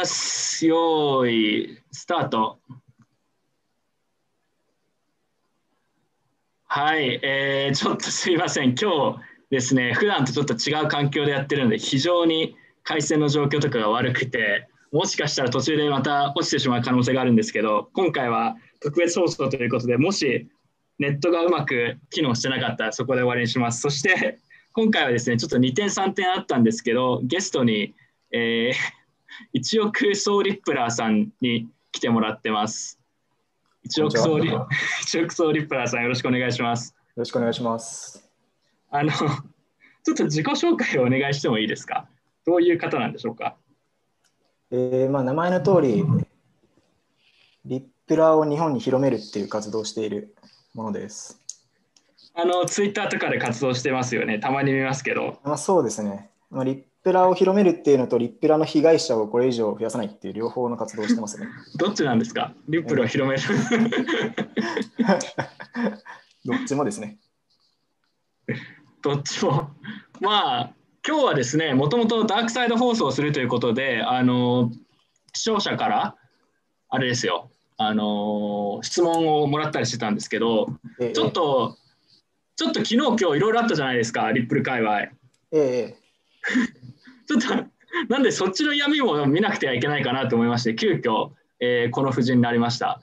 [0.00, 0.66] ます。
[0.66, 2.58] よーい、スタート。
[6.64, 8.74] はい、えー、ちょっとすいません。
[8.80, 9.18] 今日
[9.50, 20.48] ですね、普段とちょっと違う環境でやってるので、非常に回線の状況とかが悪くて、もしかしたら途中でまた落ちてしまう可能性があるんですけど、今回は特別放送ということで、もし
[20.98, 23.82] ネットがうまく機能してなかったらそこで終わりにします。
[23.82, 24.38] そして、
[24.72, 27.94] 今回はですね、ちょっと2点3点あったんですけど、ゲストに、
[28.32, 28.99] えー、
[29.52, 32.98] 一億総リップラーさんに来てもらってます。
[33.82, 34.50] 一億総リ
[35.02, 36.94] 一億総リップラーさん、よろしくお願いします。
[37.08, 38.28] よろしくお願いします。
[38.90, 42.08] あの、ちょっと自己紹介をお願いしてもいいですか？
[42.46, 43.56] どういう方なんでしょうか？
[44.70, 46.04] えーまあ、名前の通り、
[47.64, 50.34] リップラーを日本に広めるっていう活動をしている
[50.74, 51.40] ものです。
[52.34, 54.38] あの、ツイッターとかで活動してますよね。
[54.38, 55.40] たまに見ますけど。
[55.42, 56.30] まあ、そうですね。
[56.50, 61.46] まあ、リップラーを広めるっていうのと、リップラーの被害者をこれ以上増やさないっていう両方の活動をしてますね。
[61.78, 62.52] どっちなんですか？
[62.68, 63.42] リップルを広める。
[66.44, 67.18] どっちもですね。
[69.02, 69.70] どっちも。
[70.20, 70.74] まあ、
[71.06, 74.70] 今日はですね、もともとダークサイド放送をするということで、あの、
[75.34, 76.16] 視聴者から、
[76.88, 80.66] あれですよ、あの、質問をもらったりしてたんですけど、
[80.98, 81.76] えーちょっと、
[82.56, 85.00] ちょっと昨日今日いろいろあったじゃないですか、リップル界隈。
[85.00, 85.10] えー
[85.52, 85.96] え
[87.38, 87.66] ちょっと、
[88.08, 93.00] なんでそっちの闇も見なくてはいけないかなと思いまして、急遽、えーこの布陣になりました。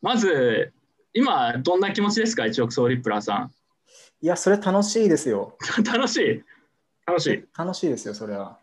[0.00, 0.72] まず、
[1.12, 3.52] 今、どんな気持ちですか、一億総リップラーさん。
[4.20, 5.56] いや、それ楽しいですよ。
[5.84, 6.42] 楽しい？
[7.06, 7.44] 楽しい？
[7.56, 8.58] 楽しいですよ、それは。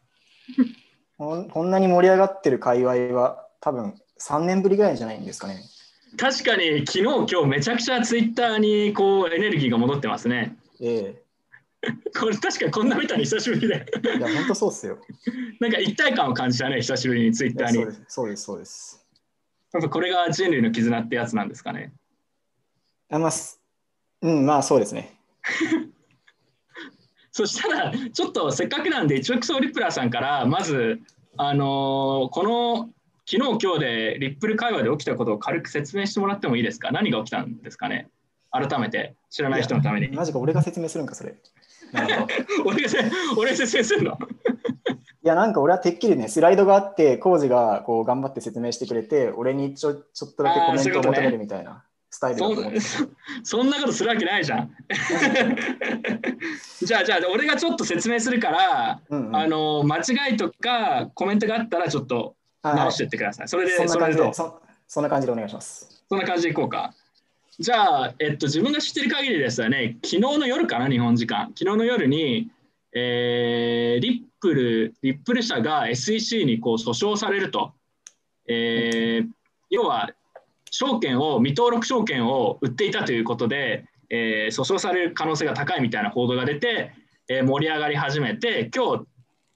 [1.18, 5.62] こんこんなに盛り上がってる界隈は、多分3年ぶりぐらいじゃないんですかね。
[6.18, 10.56] 確かに昨日今日めちゃくちゃツイッターにこうエネルギーが戻ってますね。
[10.82, 11.22] え
[12.20, 13.86] これ確かにこんな見たの久しぶりで。
[14.14, 14.98] えいや、本当そうっすよ。
[15.60, 17.74] なんか一体感を感じたね、久しぶりにツイッターに。
[17.76, 19.06] そうです、そうです、そうです。
[19.90, 21.94] これが人類の絆ってやつなんですかね。
[23.12, 23.62] あまあ、す
[24.22, 25.14] うん、まあそうですね。
[27.32, 31.02] そしたら、ちょっとせっかくなんで、一億総リップラーさんから、まず、
[31.38, 32.90] あのーこの
[33.28, 36.92] 昨日今日でリップル会話で起きたことを軽く説明してもらってもいいですか？
[36.92, 38.08] 何が起きたんですかね？
[38.52, 40.10] 改めて、知らない人のために。
[40.16, 41.36] マジか、俺が説明するんか、それ。
[42.66, 43.00] 俺がせ
[43.38, 44.18] 俺が説明するの？
[45.24, 52.82] いや、なんか俺はてっきりね、スライドがあって、コウジがこう頑張って説明してくれて、俺にちょちょっとだけコメントを求めるみたいなスタイルだと思ってた。
[52.82, 53.08] そ
[53.58, 54.72] そんなことするわけないじゃん。
[56.86, 63.48] じゃあ、じゃあ、俺がちょっと説明するから、うんうんあの間違いとかコメントがあったら、ちょっとはい直していってください。
[63.48, 66.04] それで、そんな感じでそ、そんな感じでお願いします。
[66.08, 66.94] そんな感じでいこうか。
[67.58, 71.54] じゃあ、えっと、自分が知ってる限りですよね、昨日の夜かな、日本時間。
[71.58, 72.50] 昨日の夜に、
[72.94, 77.74] えーリップル、リップル社が SEC にこう訴訟されると。
[78.48, 79.30] えー
[79.70, 80.10] 要は、
[80.70, 86.92] 証券を、未登録証券を売っていたということで、えー訴訟される可能性が高いみたいな報道が出て、
[87.30, 89.06] えー盛り上がり始めて、今日、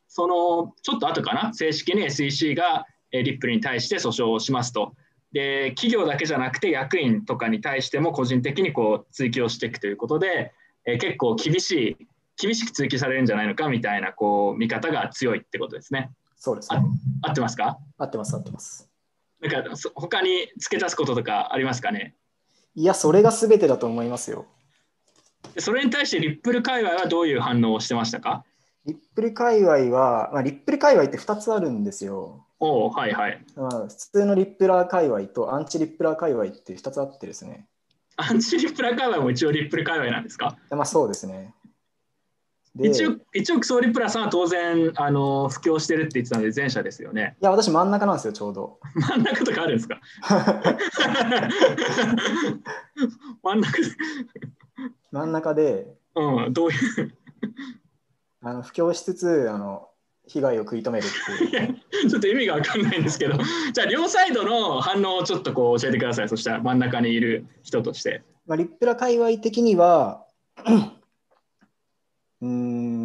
[0.07, 4.93] そのちょっと後かな、正式に SEC が、リップルに対して訴訟をしますと。
[5.31, 10.53] で企業だけじゃなくて役員とかに対しても個人的にこう追及をしていくということで、
[10.85, 12.07] えー結構厳しい
[12.41, 16.09] 厳しく追及されるんじゃないのかみたいなこう見方が強いってことですね。
[16.37, 16.79] そうですね。
[17.21, 17.77] 合ってますか？
[17.97, 18.89] 合ってます、合ってます。
[19.41, 22.15] なんかそ他に付け足すこととかありますかね？
[22.75, 24.45] いや、それが全てだと思いますよ。
[25.53, 28.45] でそれに対してリップル界隈はどういう反応をしてましたか？
[28.89, 32.45] リップル界隈は、まあ、リップル界隈って2つあるんですよ。
[32.59, 33.39] おおはいはい。
[33.55, 37.67] まあ、普通のリップラー界隈とアンチリップラー界隈って2つあってですね。
[38.17, 40.57] アンチリップラー界隈も一応リップル界隈なんですか？
[40.71, 41.53] まあそうですね。
[42.75, 47.35] で一応一応総リップラさんは当然あの布教してるって言ってたので前者ですよね。
[47.41, 48.79] いや、私真ん中なんですよ、ちょうど。
[48.95, 50.01] 真ん中とかあるんですか？
[53.43, 53.71] 真ん中
[55.11, 56.77] 真ん中で、うん、どういう？
[58.41, 59.89] あの布教しつつあの、
[60.29, 62.09] 被害を食い止めるっていう。
[62.09, 63.33] ちょっと意味が分かんないんですけど、
[63.73, 66.29] じゃあ両サイドの反応をちょっとこう教えてください。
[66.29, 68.23] そしたら真ん中にいる人として。
[68.45, 70.25] まあ、リップラ界隈的には、
[72.41, 72.47] うー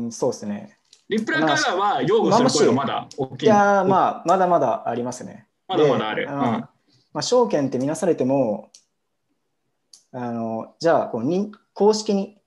[0.07, 0.79] ん、そうですね。
[1.09, 3.47] リップラ界隈は擁護する声がまだ大きい。
[3.47, 5.49] いやー、まあ、まだまだありますね。
[5.67, 6.27] まだまだある。
[6.27, 8.71] でうんまあ、証券って見なされても、
[10.13, 12.39] あのじゃあこう認公式に、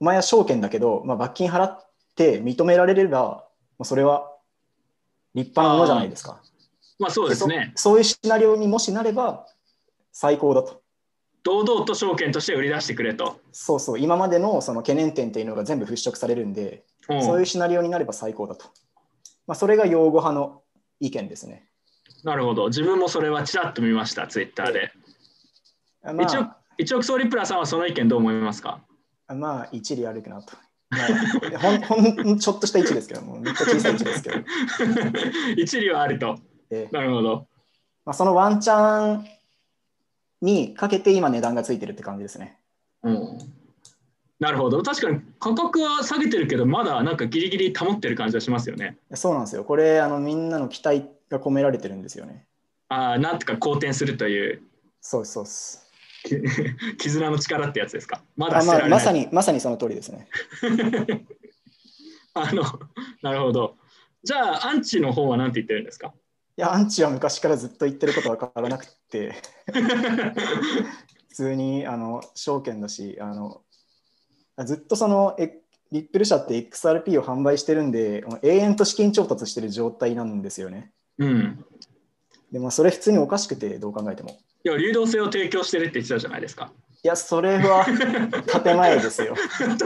[0.00, 3.46] お前は証券だけど、まあ、罰金払って認められれば、
[3.78, 4.30] まあ、それは
[5.34, 6.42] 立派なものじゃないですか。
[6.98, 7.72] まあそうですね。
[7.76, 9.46] そそういうシナリオにもしなれば
[10.12, 10.82] 最高だと。
[11.42, 13.40] 堂々と証券として売り出してくれと。
[13.52, 18.66] そうそう、今までのその懸念点っていうのが全部払拭されるんで、うんそういうシナリオになれば最高だと。
[19.46, 20.62] まあ、それが擁護派の
[21.00, 21.68] 意見ですね。
[22.22, 22.68] なるほど。
[22.68, 24.92] 自分もそれはちらっと見ました、ツイッターで。
[26.04, 26.46] あま一応、
[26.76, 28.80] 一応、総リプラさんはその意見どう思いますか？
[29.26, 30.56] あ、まあ、一理あるかなと。
[30.90, 30.98] ま
[31.54, 31.80] あ、ほん
[32.22, 34.36] ほんちょっとした位置ですけども、めっちゃ小さい位置ですけど。
[35.56, 36.38] 一理はあると。
[36.70, 37.46] えーなるほど。
[38.04, 39.26] まあ、そのワンチャン
[40.40, 42.58] にかけて今値段がついてるって感じですね。
[43.02, 43.38] うん
[44.40, 44.82] なるほど。
[44.82, 48.96] 確かに価格は下げてるけど、まだなんかギリギリ保ってる感じはしますよね。
[49.12, 49.64] そうなんですよ。
[49.64, 52.46] これ、あのみんなの期待が込められてるんですよね。
[52.88, 54.62] ああ、なんとか好転するという
[55.02, 55.89] そうそうです。
[56.98, 58.22] 絆の力ってやつですか。
[58.36, 58.90] まだあまあ、捨てられない。
[58.90, 60.28] まさに、まさにその通りですね。
[62.34, 62.62] あの、
[63.22, 63.76] なるほど。
[64.22, 66.12] じゃあ、アンチの方は何て言ってるんですか
[66.56, 69.34] いや、アンチは昔からずっと言ってることは変わらなくて、
[71.28, 73.62] 普通にあの証券だしあの、
[74.64, 80.92] ずっとそのえリップル社って XRP を販売してるんで、永遠と資金調達してる状態なんですよね。
[81.18, 81.64] うん。
[82.52, 84.38] でもそれ普通におかしくて、どう考えても。
[84.64, 86.72] いや、流動性を提供してるって言ってたじゃないですか。
[87.02, 87.86] いや、それは
[88.62, 89.34] 建前ですよ。
[89.58, 89.78] 建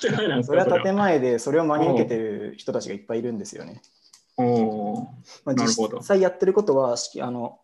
[0.00, 3.82] 建前なんですそれかは建前で、それを真に受けてる人たちがいっぱいいるんですよね。
[4.36, 5.06] おー
[5.44, 7.60] まあ、実際やってることは、あの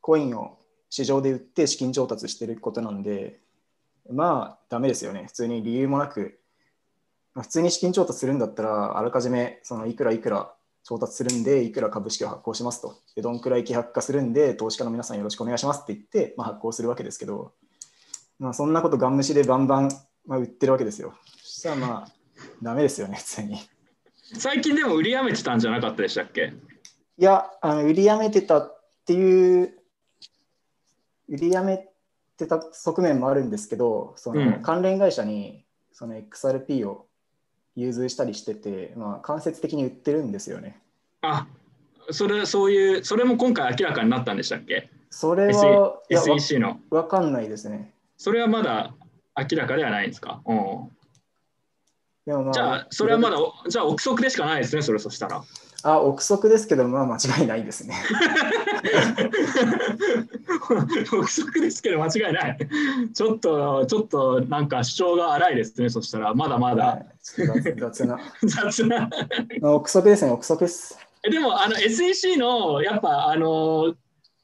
[0.00, 3.40] コインを市場で売って資金調達してることなんで、
[4.10, 5.24] まあ、ダメですよね。
[5.26, 6.40] 普通に理由もなく、
[7.34, 10.54] まあ普通に資金調達するんだったら、あらかじめそのいくらいくら
[10.88, 12.96] 調達するんで、いくら株式を発行しますと。
[13.14, 17.52] で、どんくらい希薄化するんで、投資家の皆さんよろしくお願いしますって言って、まあ、発行するわけですけど、
[18.38, 19.90] まあ、そんなことガン無視でバンバン、
[20.24, 21.12] まあ、売ってるわけですよ。
[21.42, 22.12] そしたらまあ、
[22.62, 23.58] ダメですよね、普通に。
[24.38, 26.54] 最近でも売りやめてたんじゃなかったでしたっけ？
[27.18, 29.78] いや、あの売りやめてたっていう、
[31.28, 31.86] 売りやめ
[32.38, 37.07] てた側面もあるんですけど、そのうん関連会社にその XRP を
[37.78, 40.80] 融通したりしてて、まあ、間接的に売ってるんですよね。
[41.22, 41.46] あ
[42.10, 44.90] それそういう、それも今回明らかになったんでしたっけ？
[45.10, 46.80] それは、?SEC の。
[46.90, 47.92] わわかんないですね。
[48.16, 48.94] それはまだ
[49.36, 50.58] 明らかではないんですか、うん
[52.26, 55.42] でもまあ、じゃあ、それはまだ、おじゃあ、憶測でしかないですね、それそしたら。
[55.84, 57.94] あ、憶測ですけど、まあ間違いないですね。
[61.12, 62.58] 憶測ですけど、間違いない。
[63.14, 68.18] ちょっと、ちょっと、なんか主張が荒いですね、そしたら、まだまはだいちょっと雑雑な。
[68.42, 69.08] 雑な。
[69.62, 70.98] 憶測ですね、憶測です。
[71.24, 73.94] えでも、あの SEC のやっぱ、あの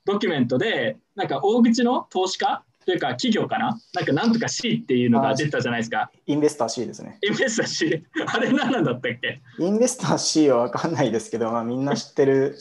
[0.04, 3.78] ドキュメントで、なんか大口の投資家というか、企業かな？
[3.94, 6.10] なんか、なんとか C っていうのが出たじゃないですか。
[6.26, 7.18] インベスター C ですね。
[7.22, 8.06] インベスター C。
[8.26, 9.40] あれ何なんだったっけ？
[9.58, 12.56] インベスター C はわかんないですけど、まあ、みんな知ってる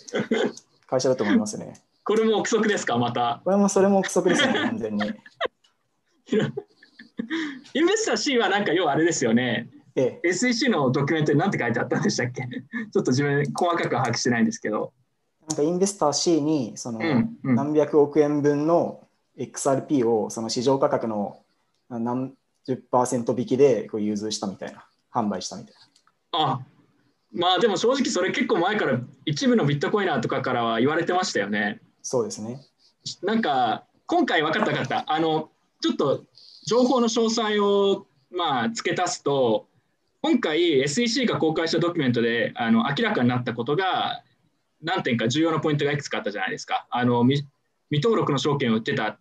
[0.87, 1.73] 会社だと思いますね。
[2.05, 3.41] これも憶測ですか、また。
[3.43, 5.03] これもそれも憶測ですね、完全に。
[7.73, 9.69] インベスター C はなんか要はあれですよね。
[9.95, 12.41] ええ、SEC のドキュメントに何て書いてあったんでしたっけ？
[12.43, 14.93] ちょっと自分細かく把握してないんですけど。
[15.49, 16.99] なんかインベスター C にその
[17.43, 19.01] 何百億円分の
[19.37, 21.39] XRP をその市場価格の
[21.89, 22.33] 何
[22.65, 25.81] 十パーセント引きでこう融通したみたいな、販売したみたいな。
[26.31, 26.59] あ
[27.31, 31.81] まあでも正直それ結構前から一部のビットコイナーとかからは言われてましたよね。
[32.01, 32.59] そうですね。
[33.23, 35.11] なんか今回分かった分かった。
[35.11, 35.49] あの
[35.81, 36.23] ちょっと
[36.67, 39.67] 情報の詳細をまあ付け足すと
[40.21, 44.23] 今回 SEC が公開したドキュメントであの明らかになったことが
[44.81, 46.87] 何点か重要なポイントがいくつかあったじゃないですか。
[46.91, 47.47] あの未
[47.89, 49.19] 未登録の証券を売ってた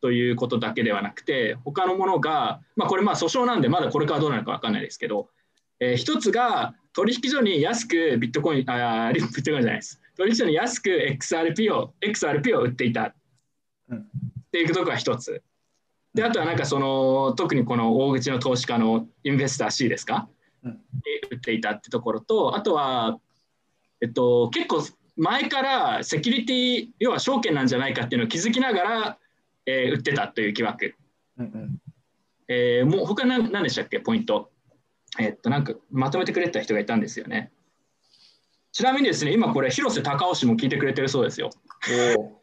[0.00, 5.28] ということだけではなくて他のものが、まあ、これまあ訴訟なんでまだこれからどうなるか分かんないですけど、
[5.80, 10.00] えー一つが取引所に安くビットコインあービットコインじゃないです。
[10.16, 13.14] 取引所に安く XRP を XRP を売っていた。
[13.88, 13.98] うん。
[13.98, 14.02] っ
[14.50, 15.42] ていうところが一つ。
[16.14, 20.28] であとはなんかその特にこの大口の投資家のインベスター C ですか、
[20.64, 20.72] うん。
[20.72, 20.78] に
[21.30, 23.18] 売っていたってところとあとは、
[24.00, 24.82] えっと、結構
[25.16, 29.18] 前からセキュリティ要は証券なんじゃないかっていうのを気づきながら、
[29.70, 30.94] えー売ってたという疑惑。
[31.38, 31.78] うんうん、
[32.48, 34.00] えーもう他何何でしたっけ？
[34.00, 34.50] ポイント。
[35.18, 37.50] えっとなんかまとめてくれた人がいたんですよね。
[38.72, 41.50] ちなみにですね今これ広瀬隆雄氏も聞いてくれてるそうですよ。
[42.16, 42.38] おお。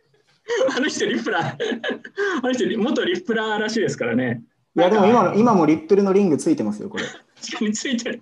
[0.77, 1.55] あの人リップラー
[2.43, 4.43] あの人元リップラーらしいですからね。
[4.77, 7.03] いやでも今今もリップルのリングついてますよ、これ。
[7.03, 8.21] 確かについてる。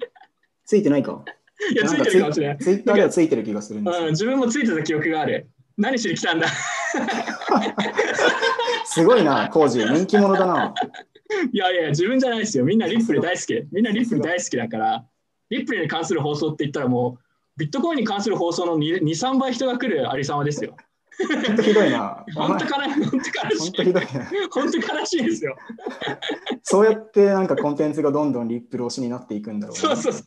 [0.66, 1.24] ついてないか。
[1.72, 2.58] いやついてるかもしれない。
[2.60, 5.48] ツイッターではついてる気がするんですようん、自分もついてた記憶がある。
[5.78, 6.48] 何しに来たんだ？
[8.94, 9.80] すごいな、コージ。
[9.84, 10.74] 人気者だな。
[11.52, 12.64] いやいや、自分じゃないですよ。
[12.64, 13.68] みんなリップル大好き。
[13.72, 15.06] みんなリップル大好きだから、
[15.50, 17.24] リップルに関する放送って言ったらもう、
[17.58, 20.76] ビットコインに関する放送の2、3倍人が来るありさまですよ。
[21.46, 22.26] 本当ひどいな。
[22.36, 23.04] 本当悲しい。
[23.04, 24.10] 本当ひどいな。
[24.52, 25.56] 本当悲しいですよ。
[26.64, 30.24] そうやってなんかコンテンツがどんどんリップル推しになっていくんだろうそうそうそう。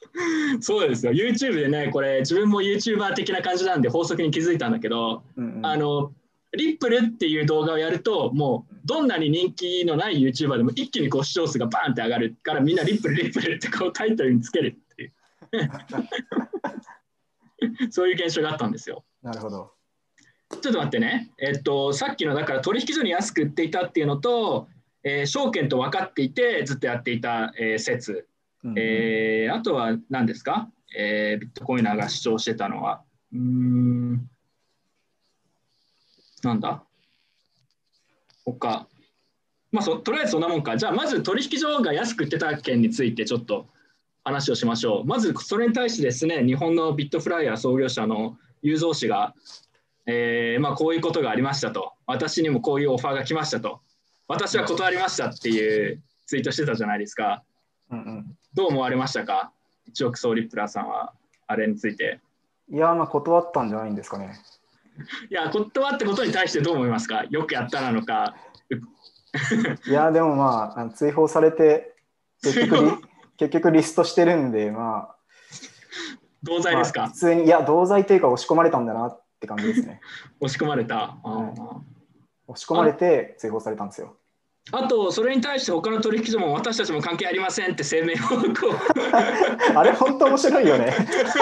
[0.61, 1.13] そうですよ。
[1.13, 6.13] YouTube でね、これ自分も YouTuber 的な感じなんで法則に気づいたんだけど、うんうんあの、
[6.57, 15.13] リップルっていう動画をやると、もうどんなに人気のない YouTuber でも一気にこう視聴数がバーンって上がるからみんなリップル、リップルってこうタイトルにつけるっていう。
[17.91, 19.05] そういう現象があったんですよ。
[19.23, 19.73] なるほど。
[20.63, 21.31] ちょっと待ってね。
[21.39, 24.69] えっと、さっきのだから取引所に安く売っていたっていうのと、
[25.03, 28.29] えー証券と分かっていてずっとやっていた、えー説。
[28.65, 33.03] うんうんえーあとは何ですか、えービットコイナーが主張してたのは。
[33.33, 34.31] うーん。
[36.47, 36.83] なんだ？
[38.45, 38.87] 他。
[39.73, 40.77] まあそ、とりあえずそんなもんか。
[40.77, 43.67] じゃあ、まず取引所が安く売ってた件についてちょっと
[44.25, 45.05] 話をしましょう。
[45.05, 49.35] まず、それに対してですね、日本のビットフライヤー創業者の雄三氏が、
[50.07, 51.93] えーまあ、こういうことがありましたと。
[52.07, 53.81] 私にもこういうオファーが来ましたと。
[54.29, 57.43] 私は断りましたっていうツイートしてたじゃないですか。
[57.91, 59.53] うんうんどう思われましたか？
[59.87, 61.13] 一億総リップラーさんは
[61.47, 62.21] あれについて。
[62.73, 64.33] いや、まあ断ったんじゃないんですかね。
[65.31, 67.25] いや、断ってことに対してどう思いますか？
[67.31, 68.35] よくやったなのか。
[69.87, 71.95] いや、でもまあ、あの追放されて、
[72.43, 72.91] 結局リ
[73.37, 75.17] 結局リストしてるんで、まあ、
[76.43, 80.01] 同罪ですか、まあ普通に、いや、同罪というか押し込まれたんだなって感じですね。
[80.41, 81.19] 押し込まれた。
[81.23, 81.81] あはいー
[82.49, 84.17] 押し込まれて追放されたんですよ。
[84.73, 88.17] あと、それに対して他の取引所も私たちも関係ありませんって声明を
[88.53, 88.77] こう
[89.79, 90.93] あれ、本当面白いよね。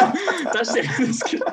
[0.52, 1.46] 出してるんですけど、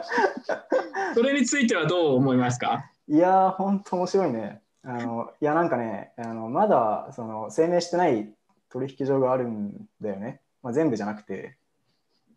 [1.16, 2.92] それについてはどう思いますか？
[3.08, 4.62] いやー、本当面白いね。
[4.84, 8.30] あのいや、なんかね、あのまだその声明してない
[8.70, 10.42] 取引所があるんだよね。
[10.62, 11.56] まあ、全部じゃなくて。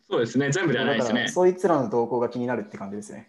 [0.09, 1.27] そうですね、全部ではないですね。
[1.29, 3.29] そいつらの動向が気になるって感じですね。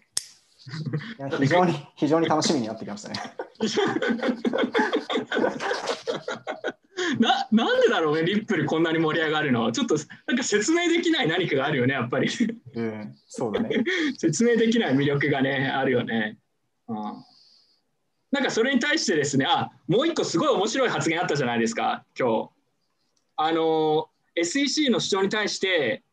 [1.20, 3.16] いや非常に非常に楽しみになってきましたね。
[7.20, 9.96] ななんでだろうね、リップルこんなに盛り上がるのちょっと
[10.28, 12.30] なんか説明できない何かがあるよね、やっぱり。
[12.74, 13.84] うん、そうだね。
[14.18, 16.38] 説明できない魅力がね、あるよね。
[16.88, 16.96] うん、
[18.32, 22.50] なんかそれに対してですね、あもう一個すごい面白い発言あったじゃないですか、今日。
[23.38, 26.04] あの、SEC の主張に対して、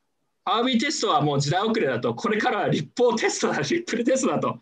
[0.45, 4.59] アービーテストはもう時代遅れだと、これからは立法テストだ、リップルテストだと。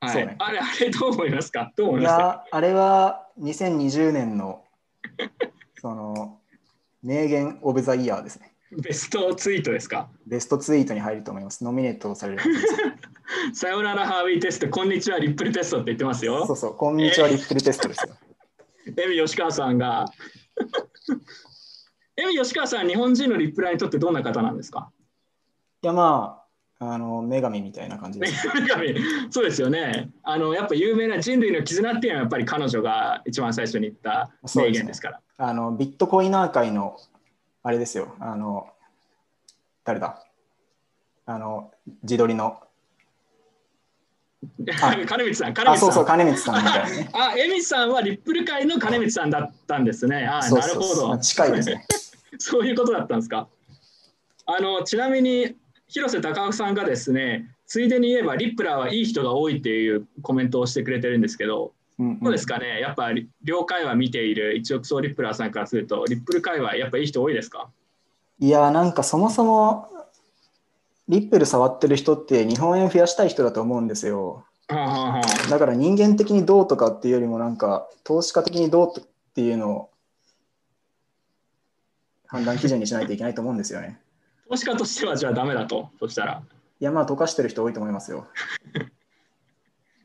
[0.00, 0.50] あれ、あ
[0.80, 1.72] れどう思いますか？
[1.76, 2.22] どう思いいますか？
[2.22, 4.64] や、あれは2020年の
[5.80, 6.40] その
[7.02, 8.54] 名言オブザイヤーですね。
[8.72, 10.08] ベストツイートですか？
[10.26, 11.62] ベストツイートに入ると思います。
[11.64, 12.42] ノミネートされる。
[13.54, 16.46] さよならハービーテスト、こんにちはリップルテストって言ってますよ。
[16.46, 18.14] そうそう、こんにちは、リップルテストですよ。
[18.96, 20.06] エミ吉川さんが。
[22.42, 24.90] 吉川さん、日本人のリップラーにとってどんな方なんですか？
[25.82, 26.42] いや、ま
[26.80, 28.48] あ、あの女神みたいな感じで女す。
[28.48, 28.94] 神
[29.30, 30.10] そうですよね。
[30.22, 35.20] あのやっぱ有名な人類の絆っていうのはやっぱり彼女が一番最初に言った名言ですから。
[35.38, 36.96] あのビットコイナー界の
[37.62, 38.14] あれですよ。
[38.20, 38.68] あの
[39.84, 40.22] 誰だ？
[41.26, 41.70] あの
[42.02, 42.58] 自撮りの。
[42.60, 42.64] あ
[45.04, 45.78] 金光さん、金あ、光さん。
[45.78, 47.10] そうそう、金光さんみたいなね。
[47.14, 50.26] あ、エミさんはリップル界の金光さんだったんですね。
[50.28, 51.18] あ、なるほど。
[51.18, 51.84] 近いですね。
[52.38, 53.48] そういうことだったんですか？
[54.46, 55.56] あのちなみに
[55.88, 62.20] 広瀬隆夫さんがですね、ついでに言えばリップラーはいい人が多いっていうコメントをしてくれてるんですけど、うんうん。
[62.20, 64.56] どうですかね、やっぱり両界話見ている。
[64.56, 67.70] 一億総リップラーさんからすると、リップル界隈、やっぱいい人多いですか？
[68.38, 69.88] いや、なんかそもそも
[71.08, 74.44] リップル触ってる人って日本円増やしたい人だと思うんですよ。
[74.68, 79.02] だから人間的にどうとかっていうよりもなんか投資家的にどうっ
[79.34, 79.90] ていうのを
[82.28, 83.98] 判断基準にしないといけないと思うんですよね。
[84.48, 86.42] 投資家としてはじゃあダメだと、そしたら。
[86.80, 88.28] いやまあ溶かしてる人多いと思いますよ。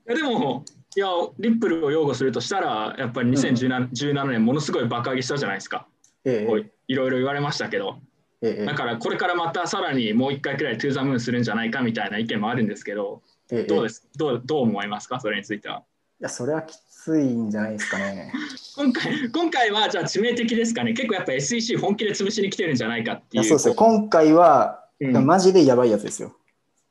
[0.07, 0.65] いやでも、
[0.95, 1.07] いや、
[1.39, 5.87] リップルを擁護するとしたら、やっぱり2017 17年、ものすごい爆上げしたじゃないですか。
[6.25, 7.99] ええいろいろ言われましたけど。
[8.41, 14.07] ええだからこれからまたさらにもう一回くらいトゥーザムーンするんじゃないかみたいな意見もあるんですけど、ええどうです？
[14.17, 15.19] どうどう思いますか？
[15.19, 15.83] それについては。
[16.23, 18.31] いやそれはきついんじゃないですかね。
[18.77, 23.43] 今回今回はじゃあ致命的ですかね結構やっぱ SEC 本気で潰しに来てるんじゃないかっていう。
[23.43, 23.75] いやそうですよ。
[23.75, 26.33] 今回は、うんマジでやばいやつですよ。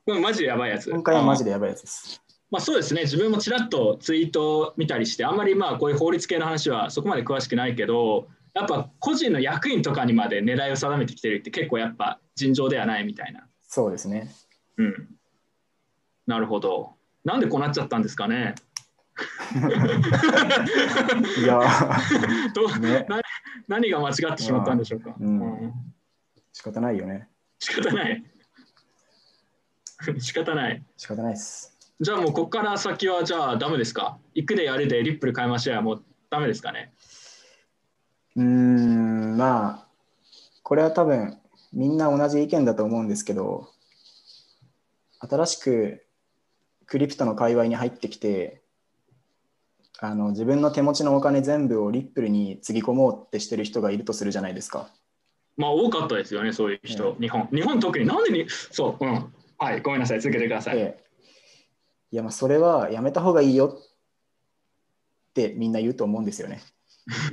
[0.04, 0.90] これマジでやばいやつ。
[0.90, 1.46] 今回はマジで。
[1.46, 2.20] でやばいやつです。
[2.50, 13.48] まあそうですね自分もちらっとツイートを見たりしてあんまりまあこういう法律系の話はそこまで詳しくないけどやっぱ個人の役員とかにまで狙いを定めてきてるって結構やっぱ尋常ではないみたいな。
[13.62, 14.30] そうですね。
[14.76, 15.08] うん。
[16.26, 16.96] なるほど。
[17.24, 18.56] なんでこうなっちゃったんですかね。
[21.38, 21.60] いや、
[22.54, 23.20] どうねな
[23.68, 25.14] 何が間違ってしまったんでしょうか。
[25.18, 25.72] うんうん
[26.54, 27.28] 仕方ないよね。
[27.58, 28.22] 仕方ない。
[30.20, 30.84] 仕方ない。
[30.98, 31.74] 仕方ないです。
[31.98, 34.18] じゃあもうここから先はじゃあダメですか？
[34.34, 36.92] 行くでやるでリップル買いましょうやもうダメですかね？
[38.36, 39.88] うーん、まあ、
[40.62, 41.38] これは多分
[41.72, 43.70] みんな同じ意見だと思うんですけど、
[45.20, 46.04] 新しく
[46.86, 48.61] クリプトの界隈に入ってきて、
[50.04, 54.88] あの自分の手持ちのお金全部をリップルにつぎ込もうってしてる人がいるとするじゃないですか。
[55.56, 57.12] まあ多かったですよね、そういう人。
[57.12, 57.48] う日本。
[57.52, 59.32] 日本特になんでに、そう、うん。
[59.58, 60.76] はい、ごめんなさい、続けてください。
[60.76, 61.04] で
[62.10, 66.60] いや、まあそれはやめた方がいいよってみんな言うと思うんですよね。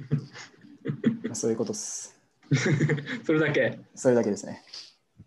[1.25, 2.21] まあそういうことです。
[3.25, 3.79] それだけ。
[3.95, 4.61] それだけですね。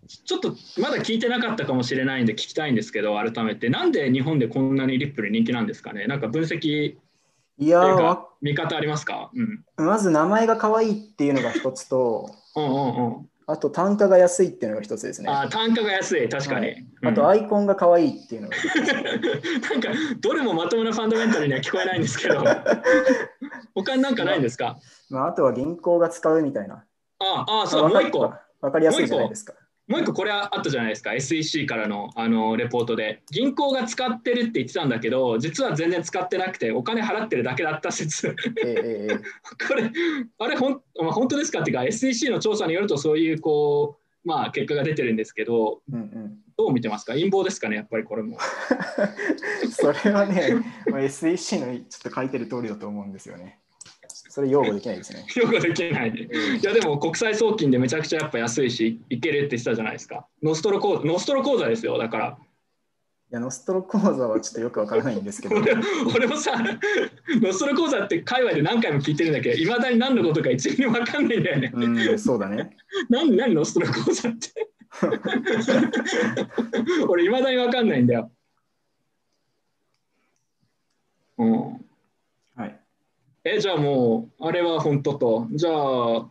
[0.07, 6.99] ちょっとまだ聞いてなかったかもしれないんで聞きたいんですけど、改めて、なんで日本でこんなにリップル人気なんですかねなんか分析
[7.65, 9.31] いや見方ありますか？
[9.35, 9.87] うん。
[9.87, 13.29] まず名前が可愛いっていうのが一つと、うんうんうん。
[13.47, 15.29] あと単価が安いっていうのが一つですね。
[15.29, 16.67] あー単価が安い、確かに。
[16.67, 18.55] はいうんあとアイコンが可愛いっていうのが。
[19.71, 19.89] なんか、
[20.21, 22.45] どれもまともなファンダメンタルには聞こえないんですけど、
[23.75, 24.77] 他になんかないんですか？
[25.11, 26.85] まあ、あとは銀行が使うみたいな。
[27.19, 28.21] ああ、そう、もう一個。
[28.61, 29.55] わかりやすいじゃないですか。
[29.93, 31.13] もう一個これあったじゃないですか。
[31.13, 33.23] SEC からのあのレポートで。
[33.31, 38.29] 銀行が使ってるって言ってたんだけど実は全然使ってなくてお金払ってるだけだった説。
[38.29, 38.35] え
[38.65, 39.17] えええ
[39.69, 39.91] これ
[40.39, 47.13] あれほん、まあ、本当ですかっていうか SEC の調査によるとそういうこうまあ結果が出てるんですけどうんうん、どう見てますか？
[47.13, 48.39] 陰謀ですかねやっぱりこれも。
[49.71, 50.55] それはね、
[50.91, 53.59] まあ、SEC のちょっと書いてる通りだと思うんですよね。
[54.33, 55.27] それ擁護できないですね。
[55.37, 62.39] 擁護できないいやでも国際送金でめちゃくちゃやっぱ安いしいけるって言ってたじゃないですかノストロ口ノストロ口座ですよだから
[63.31, 65.75] いや、ノストロ講座はちょっとよくわからないんですけど、俺
[66.17, 66.53] 俺もさ、
[67.43, 71.71] ノストロ講座って界隈で何回も聞いてるんだけど、いまだに何のことか一ミリも分かんないんだよね。
[71.75, 72.75] うん、そうだね。
[73.11, 74.49] 何何ノストロ講座って。
[77.09, 78.33] 俺、いまだに分かんないんだよ。
[81.37, 81.92] うん、はい。
[83.45, 85.49] え、じゃあもう、あれは本当と。
[85.53, 86.29] じゃあ、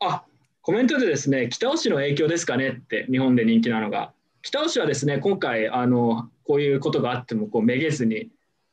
[0.00, 0.24] あ
[0.62, 4.12] コメントでですね、北尾市の影響ですかねって、日本で人気なのが。
[4.42, 8.30] 北尾市はですね、今回、あのこういうことがあってもこうめげずに、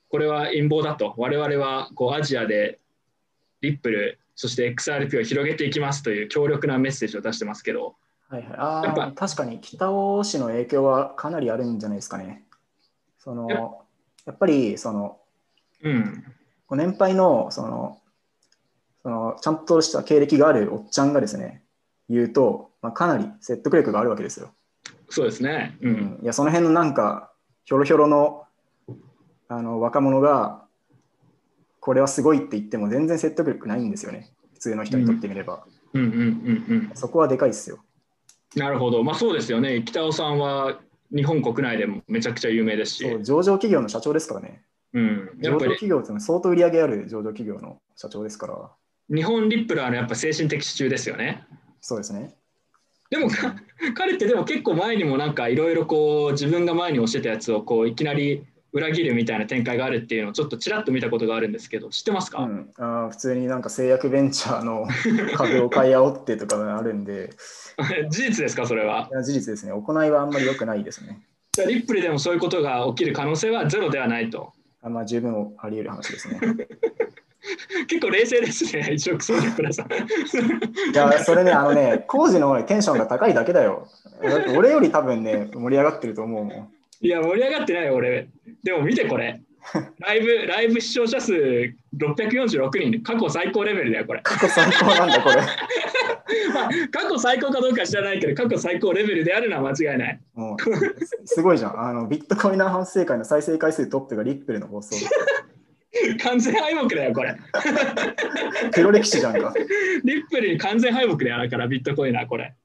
[0.09, 2.79] これは陰謀だと、我々はこうアジアで
[3.61, 7.95] リップル、そして XRP を広げていきますという強力なメッセージを出してますけど、
[8.29, 12.43] はいはい、あやっぱあ、確かに北尾市の影響はかなりあるんじゃないですかね。
[13.17, 13.59] そのや
[14.25, 15.19] やっぱりその
[15.81, 16.23] うん、
[16.67, 17.97] ご年配のその
[19.01, 21.63] そのちゃんとした経歴があるおっちゃんがですね、
[22.09, 24.49] 言うと、まあ、かなり説得力があるわけですよ。
[25.09, 25.77] そうですね。
[25.81, 25.95] う、うん。
[25.95, 27.31] ん、いやその辺のなんか
[27.65, 28.43] ひょろひょろの
[29.47, 30.65] あの若者が
[31.79, 34.29] これはすごいって言っても全然説得力ないんですよね。
[34.53, 36.23] 普通の人にとってみれば、うん、うん、うん、う
[36.75, 36.91] ん。
[36.95, 37.79] そこはでかいですよ。
[38.55, 39.03] なるほど。
[39.03, 39.83] まあそうですよね。
[39.85, 40.79] 北尾さんは
[41.15, 44.61] 日本国内でもめちゃくちゃ有名ですし、上場企業の社長ですからね
[44.93, 48.71] うん、や上場企業ってのは相当売り上げある上場企業の社長ですから。
[49.09, 51.45] 日本リップラーのやっぱ精神的支柱ですよね。
[51.81, 52.35] そうですね。
[53.09, 53.55] でもか
[53.95, 64.87] 彼ってでも結構前にもなんかいろいろこう自分が前に教えたやつをこういきなり裏切るみたいな展開があるっていうのをちょっとちらっと見たことがあるんですけど知ってますか、うん、あー普通になんか製薬ベンチャーの
[65.35, 67.29] 株を買い煽ってとかがあるんで。
[68.09, 69.09] 事実ですかそれは？
[69.23, 69.71] 事実ですね。
[69.71, 71.21] 行いはあんまり良くないですね。
[71.53, 74.53] じゃあリップルでもそういうことが起きる可能性はゼロではないと
[74.87, 76.39] あまあ十分あり得る話ですね。
[77.87, 79.95] 結構冷静ですね一応そうリップラーさんい
[80.93, 83.87] やそれねあのね工事のテンションが高いだけだよ。
[84.21, 86.69] だって俺より多分ね盛り上がってると思うもん。
[86.99, 88.27] いや盛り上がってないよ俺。
[88.63, 89.41] でも見てこれ。
[89.99, 93.03] ライブライブ視聴者数646人。
[93.03, 94.21] 過去最高レベルだよこれ。
[94.23, 95.35] 過去最高なんだこれ
[96.53, 100.21] まあ過去最高かどうか知らないけど過去最高レベルであるのは間違いない。
[100.33, 100.57] もう
[101.25, 101.79] すごいじゃん。
[101.79, 104.95] あのビットコインナー反省会の再生回数トップがリップルの放送。
[106.23, 107.35] 完全敗北だよこれ。
[108.73, 109.53] 黒歴史じゃんか。
[110.03, 112.55] リップルに完全敗北だよだからビットコインはこれ。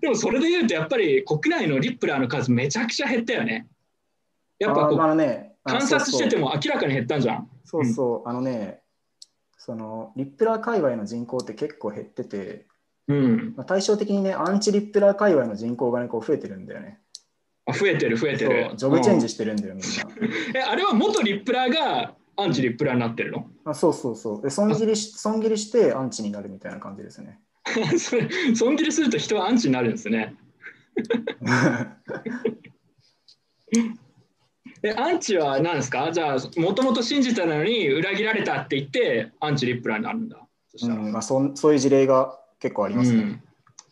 [0.00, 3.66] でもそれで言うとやっぱり国内のリップラーの数めちゃくちゃ減ったよね。
[4.58, 5.52] やっぱこうね。
[5.64, 7.48] あの観察してても明らかに減ったんじゃん。
[7.64, 8.28] そうそう。
[8.28, 8.81] あのね
[9.64, 12.66] そのリップラー界隈の人口って結構減ってて、
[13.06, 13.54] うん。
[13.56, 16.98] まあ、対照的にねアンチリップラー界隈の人口がねこう増えてるんだよね。
[17.66, 19.88] あ増えてる増えてる、うん、ジョブチェンジうんしてるんだよ、みんな。
[20.60, 23.46] えあれは元リップラーがアンチリップラーになってるの？
[23.64, 24.42] あそうそうそう。
[24.42, 27.38] で損切りし損切りしてアンチになるみたいな感じですね。
[27.98, 30.34] そ れ損切りすると人はアンチになるんですね
[34.82, 36.10] えアンチは何ですか？
[36.12, 40.38] じゃあもともと信じたのに裏切られたって言ってアンチリップラーになるんだ
[40.70, 43.42] そしたら、うんまあ、そんそういう事例が結構ありますね、うん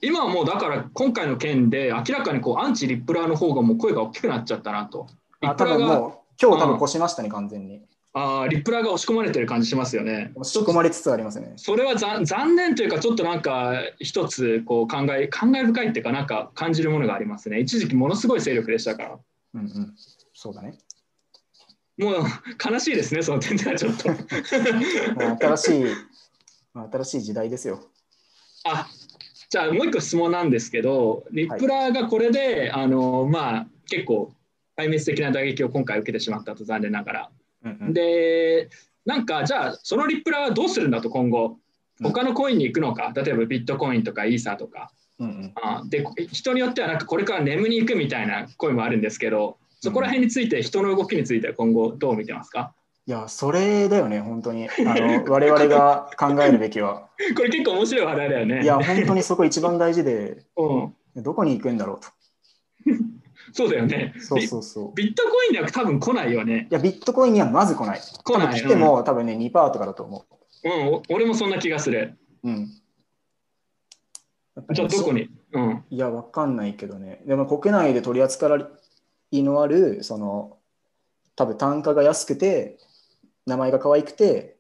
[0.03, 5.07] 今はもうだから今回の件で明らかにこうアンチリップラーの方がもう声が大きくなっちゃったなと。
[5.42, 7.83] リあ多分もう今日多分超しましたね、完全に。
[8.14, 10.33] ああ、リップラーが押し込まれてる感じしますよね。
[10.37, 11.53] 押し込まれつつありますね。
[11.57, 17.61] それはざ残念というか、ちょっとなんか一つこう考え感慨深いっていうか、なんか感じるものがありますね。
[17.61, 19.18] 一時期ものすごい勢力でしたから。
[19.53, 19.94] うんうん。
[20.40, 20.79] そうだね。
[21.98, 22.14] もう
[22.72, 24.09] 悲しいですね、その点ではちょっと。
[24.09, 25.85] まあ新しい、
[26.72, 27.90] まあ新しい時代ですよ。
[28.64, 28.88] あ
[29.50, 34.33] じゃあもう一個質問なんですけど、リップラーがこれで、あのまあ、結構
[34.79, 37.31] 壊滅的な打撃を今回受けてしまったと、残念ながら。
[37.64, 38.70] うんうん、で、
[39.05, 41.59] なんかじゃあ、そのリップラーはどうするんだと、今後。
[42.03, 44.90] 他のコインに行くのか、例えばビットコインとかイーサーとか。
[45.18, 52.75] うんうん、あで人によってはなんかこれから眠に行くみたいな声もあるんですけど、そこら辺について、人の動きについては今後どう見てますか？
[53.07, 54.69] いや、それだよね、本当に。
[54.69, 57.09] あの我々が考えるべきは。
[57.37, 58.62] これ結構面白い話題だよね。
[58.62, 62.09] いや、本当にそこ一番大事で、うん、どこに行くんだろうと。
[63.53, 64.14] そうだよね。
[64.21, 64.95] そうそうそう。
[64.95, 66.69] ビットコインには多分来ないよね。
[66.71, 68.01] いや、ビットコインにはまず来ない。
[68.01, 68.61] 来ない。
[68.61, 70.27] 来ても、多分ね、2%とかだと思
[70.62, 70.69] う。
[70.69, 72.16] うん、俺もそんな気がする。
[72.45, 72.69] うん。
[74.73, 77.23] じゃあどこに、うん、いや、わかんないけどね。
[77.27, 78.49] でも国内で取り扱
[79.31, 80.59] いのある、その、
[81.37, 82.79] 多分単価が安くて、
[83.47, 84.57] 名前が可愛くて、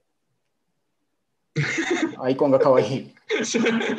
[2.18, 3.14] アイコンが可愛い。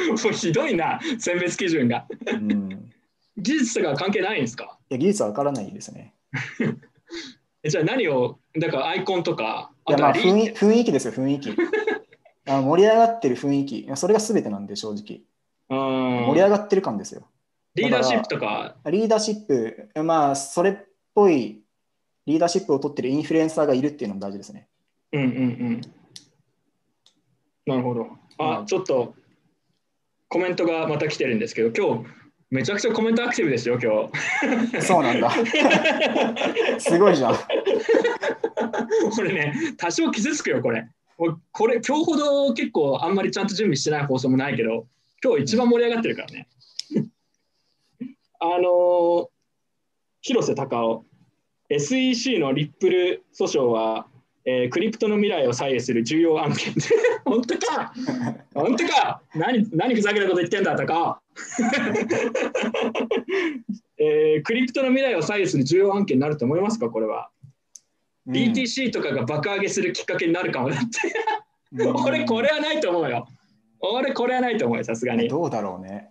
[0.07, 2.07] もうひどいな、選別基準が。
[2.27, 2.91] うん、
[3.37, 4.77] 技術とか関係ないんですか？
[4.89, 6.13] いや、技術はわからないですね。
[7.67, 11.55] じゃあ何を、だからアイコンとか、いやまあ雰囲雰囲気ですよ、雰囲気。
[12.47, 13.87] あ盛り上がってる雰囲気。
[13.95, 15.21] それが全てなんで、正直。
[15.69, 17.27] 盛り上がってる感ですよ。
[17.75, 18.75] リーダーシップとか。
[18.85, 20.75] リーダーシップ、まあ、それっ
[21.13, 21.61] ぽい
[22.25, 24.67] リーダーシップを取ってるインフルエンサーがいるっていうのも大事ですね。
[25.13, 25.31] うんうんう
[25.71, 25.81] ん。
[27.65, 28.07] なるほど。
[28.37, 29.13] あ、うん、ちょっと
[30.27, 32.09] コメントがまた来てるんですけど、今日
[32.49, 34.09] めちゃくちゃコメントアクティブですよ、今
[34.71, 34.81] 日。
[34.81, 35.31] そうなんだ。
[36.79, 37.35] すごいじゃん。
[37.35, 40.85] これね、多少傷つくよ、これ。
[41.51, 44.87] これ、今日ほど結構あんまりちゃんと準備してない放送もないけど、
[45.23, 46.47] 今日一番盛り上がってるからね。
[48.43, 49.29] あの
[50.21, 51.05] 広瀬隆夫、
[51.69, 54.07] SEC のリップル訴訟は、
[54.45, 56.73] えー、クリプトの未来を左右する重要案件。
[57.23, 57.93] 本当か？
[58.55, 59.21] 本当か？
[59.35, 61.21] 何何ふざけたこと言ってんだとか、
[63.99, 66.89] えー、クリプトの未来を左右する重要案件になると思いますか？
[66.89, 67.29] これは。
[68.25, 71.13] うん、BTC とかが爆上げするきっかけになるかもだって。
[72.05, 73.27] 俺これはないと思うよ。
[73.79, 75.27] 俺これはないと思うよ、さすがに。
[75.29, 76.10] どうだろうね。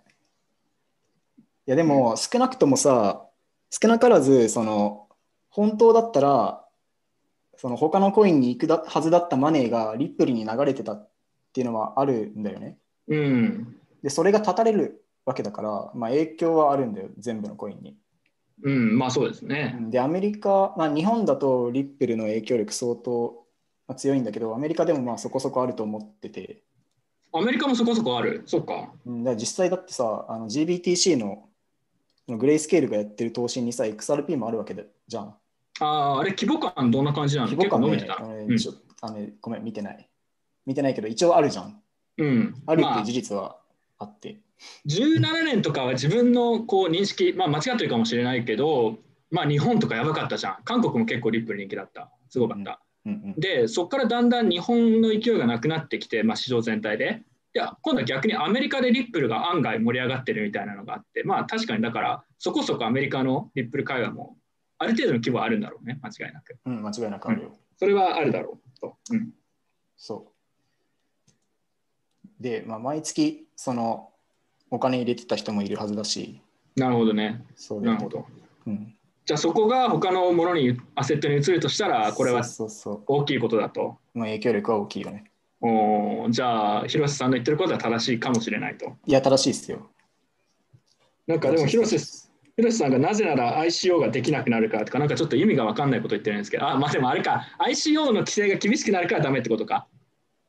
[1.67, 3.27] いやでも少なくともさ、
[3.71, 5.09] 少なからずその
[5.49, 6.65] 本当だったら
[7.57, 11.11] その他のコインに行くだはずだったマネーがリップルに流れてたっ
[11.53, 12.79] ていうのはあるんだよね。
[13.09, 17.97] うん、でそれが断たれるわけだから、まあ、影響はあるんだよ全部のコインに。
[18.63, 19.77] うんまあそうですね。
[19.91, 23.45] でアメリカ、まあ、日本だとリップルの影響力相当
[23.97, 26.63] 強いんだけどアメリカでもまあそこそこあると思ってて。
[27.33, 28.93] アメリカもそこそこあるそっか。
[29.05, 31.50] うん、だ実際だってさあの GBTC の
[32.37, 34.75] グレイスケールがやってる投資にさ XRP もあるわけ
[35.07, 35.35] じゃん。
[35.81, 37.49] ああ、あれ規模感どんな感じなの？
[37.51, 38.57] 規模感、ね、伸びてた、うん、
[39.01, 40.09] あのごめん、見てない。
[40.67, 41.81] 見てないけど、一応あるじゃん。
[42.19, 43.57] うん、あるっていう事実は
[43.99, 44.35] あって。
[44.35, 48.99] まあ、17年とかは自分のこう認識、まあ、間違ってるかもしれないけど、
[49.31, 50.57] まあ、日本とかやばかったじゃん。
[50.65, 52.11] 韓国も結構リップル人気だった。
[52.29, 52.81] すごかった。
[53.07, 57.23] うんうんうん、で、そこからだんだん日本の勢いがなくなってきて、まあ、市場全体で。
[57.53, 64.37] いや今度は逆にアメリカでリップルが案外盛り上がってるみたいなのがあって、まあ確かにだからそこそこアメリカのリップル会話も
[64.79, 66.57] ある程度の規模はあるんだろうね、間違いなく。
[66.65, 67.49] うん、間違いなくあるよ。
[67.49, 68.97] うん、それはあるだろうと。
[69.11, 69.31] うん、
[69.97, 70.31] そう。
[72.41, 74.11] で、まあ、毎月その
[74.71, 76.41] お金入れてた人もいるはずだし。
[76.77, 77.45] なるほどね。
[77.57, 78.27] そうなるほど。
[78.67, 78.95] うん、
[79.27, 82.43] じゃあそこが他のものにアセットに移るとしたら、これは
[83.07, 83.99] 大きいことだと。
[84.15, 85.30] まあ、影響力は大きいよね。
[85.63, 88.97] おじゃあ、広瀬さんの言ってることは正しいかもしれないと。
[89.07, 89.91] いや、正しいですよ。
[91.27, 91.99] なんかでも広瀬、
[92.57, 99.87] 広瀬さんがなぜなら ICO ができなくなるかとか、なんかちょっと意味が分かんないこと言ってるんですけど、あ、まあでもあれか、ICO の規制が厳しくなるからダメってことか。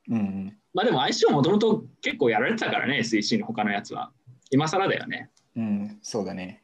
[0.10, 0.58] うん、うん。
[0.74, 4.12] まあでも ICO もともと結構やられてたからね、SEC の他のやつは。
[4.50, 5.30] 今更だよね。
[5.56, 6.62] うん、そうだね。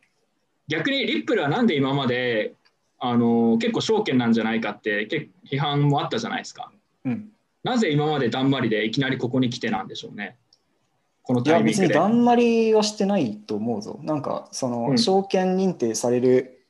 [0.68, 2.54] 逆にリップルはなんで今まで
[3.00, 6.72] あの結構証券なんじゃないかって結批判もあったじゃないですか。
[7.06, 7.30] うん。
[7.68, 10.38] なぜ今までだんまりでいきなりここに来てなんでしょうね。
[11.22, 11.88] このいや、タイミングで。
[11.90, 14.00] 別にだんまりはしてないと思うぞ。
[14.04, 16.66] なんか、その、うん証券認定される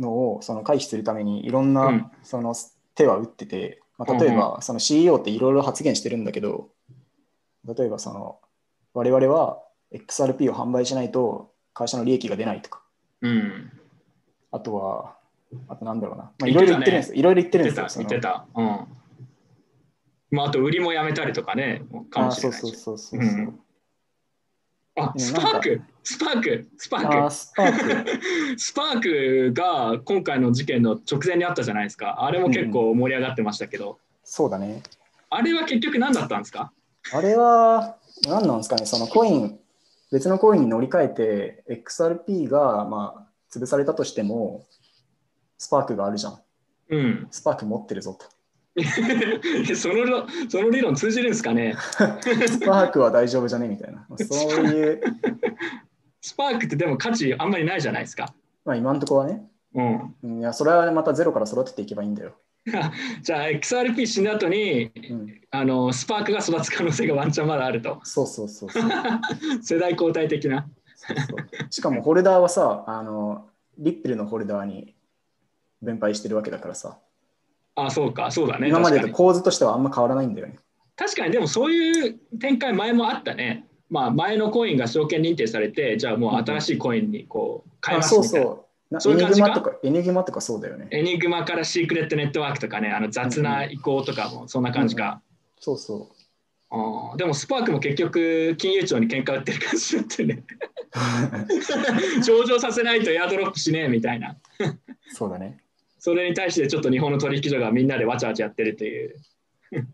[0.00, 2.54] のをその回避するためにいろんうんなその
[2.96, 6.70] 手は打ってて、まあ、例えばその CEO っていろいろ発言してるんだけど、
[7.64, 8.40] 例えばその
[8.94, 12.82] 我々は XRP を販売しないと会社の利益が出ないとか、
[13.22, 13.72] うん。
[14.50, 15.14] あとは
[15.68, 16.24] あとなんだろうな。
[16.24, 17.14] まあ、いろいろ言ってるんですよ。
[17.14, 17.86] いろいろ言ってるんですよ。
[17.98, 18.46] 言ってた。
[18.56, 18.98] うん。
[20.30, 22.62] まあ、あと、売りもやめたりとかね、かもあしれないし。
[22.62, 23.20] そうそうそうそう。
[23.20, 23.60] うん
[25.00, 27.30] あ、うんスパーク、スパーク、スパーク？
[27.32, 28.58] スパーク。
[28.58, 32.24] スパークが今回の事件の直前にあったじゃないですか。
[32.24, 34.82] あれも結構盛り上がってましたけど、そうだね。
[35.30, 36.72] あれは結局何だったんですか？
[37.12, 39.60] あれは、何なんですかね、そのコイン、
[40.10, 44.66] 別のコインに乗り換えて、XRP が、まあ、潰されたとしても、
[45.58, 46.40] スパークがあるじゃん。
[46.90, 47.28] うん。
[47.30, 48.26] スパーク持ってるぞと。
[49.76, 51.76] その理その理論通じるんですかね？
[51.98, 53.68] スパークは大丈夫じゃね？
[53.68, 54.06] みたいな。
[54.08, 55.00] まあそういう、
[56.20, 58.32] スパークってでも価値あんまりないじゃないですか。
[58.64, 60.14] まあ今のところはね、うん。
[60.22, 62.32] うんいや、それはまたゼロから育てていけばいいんだよ。
[63.22, 68.00] じゃあ XRP 死んだ後にうん、あのスパークが育つ可能性がワンチャンまだあると。
[68.02, 68.82] そうそうそうそう
[69.62, 70.68] 世代交代的な。
[70.94, 71.66] そうそう。
[71.70, 73.46] しかもホルダーはさ、あの、
[73.78, 74.94] リップルのホルダーに
[75.80, 76.98] 分配してるわけだからさ、
[77.86, 78.68] あ、そうか、そうだね。
[78.68, 80.56] 今までと構図としてはあんま変わらないんだよね。
[80.96, 83.66] 確かにでもそういう展開前もあったね。
[83.88, 88.46] まあ前のコインが証券認定されて、じゃあもう新しいコインにこう変えあますみたいな。
[88.46, 89.00] そうそう。
[89.00, 89.48] そういう感じか？
[89.48, 90.88] ニグマとか、エニグマとかそうだよね。
[90.90, 95.22] エニグマからシークレットネットワークとかね、あの雑な移行とかもそんな感じか。
[95.60, 96.10] そうそ
[96.70, 100.44] あーでもスパークも結局金融庁に喧嘩売ってる感じになってね
[102.22, 104.36] 上場させないとエアドロップしねえみたいなう。
[105.14, 105.58] そうだね。
[105.98, 109.16] それに対してちょっと日本の取引所がみんなでわちゃわちゃやってるという。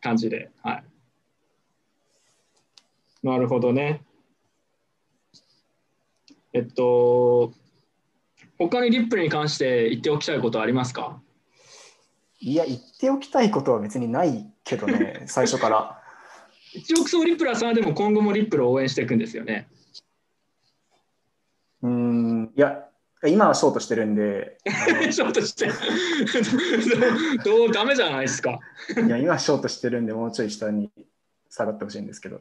[0.00, 0.50] 感じで。
[0.62, 0.84] はい。
[3.22, 4.04] なるほどね。
[6.52, 7.52] えっと
[8.58, 11.20] 他にリップルに関して言っておきたいことはありますか？
[12.40, 16.02] いや、言っておきたいことは別にないけどね、 最初から。
[16.74, 19.68] 一億総リップラーさんはでも今後もリップルを応援していくんですよね。
[21.82, 22.88] うーん、いや、
[23.28, 24.70] 今はショートしてるんで、あ
[25.12, 25.68] ショートして
[27.44, 28.58] どうダメじゃないですか。
[28.96, 30.90] のいや、今はショートしてるんで、もうちょい下に
[31.48, 32.40] 下がってほしいんですけど。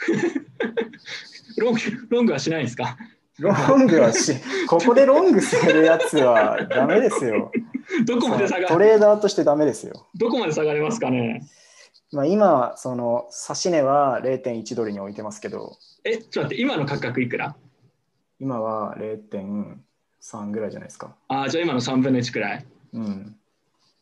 [1.58, 2.96] ロングロングはしないんですか？
[3.38, 4.34] ロングはし、
[4.68, 7.50] ここでロングするやつはダメですよ。
[8.06, 10.06] どこまで下がトレーダーとしてダメですよ。
[10.14, 11.48] どこまで下がりますかね？
[12.12, 17.54] まあ、今、その、指値は0.1ドルに置いてますけど、え、ちょっと待って、今の価格いくら？
[18.40, 18.96] 今は
[20.20, 21.14] 0.3ぐらいじゃないですか。
[21.28, 22.66] ああ、じゃあ今の3分の1くらい？
[22.92, 23.36] うん。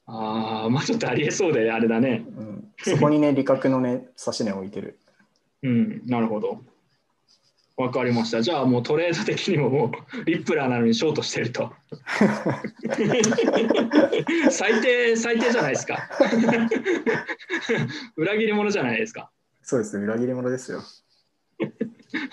[0.06, 2.24] ああ、まあちょっとありえそうであれだね。
[2.36, 4.98] うん、そこにね、 利確のね、指値を置いてる。
[5.62, 6.62] うん、なるほど。
[7.76, 8.42] わかりました。
[8.42, 9.90] じゃあもうトレード的にももう
[10.24, 11.72] リップラーなのにショートしてると。
[14.50, 16.08] 最低、最低じゃないですか。
[18.16, 19.30] 裏切り者じゃないですか。
[19.62, 20.82] そうです、裏切り者ですよ。
[21.60, 21.64] あ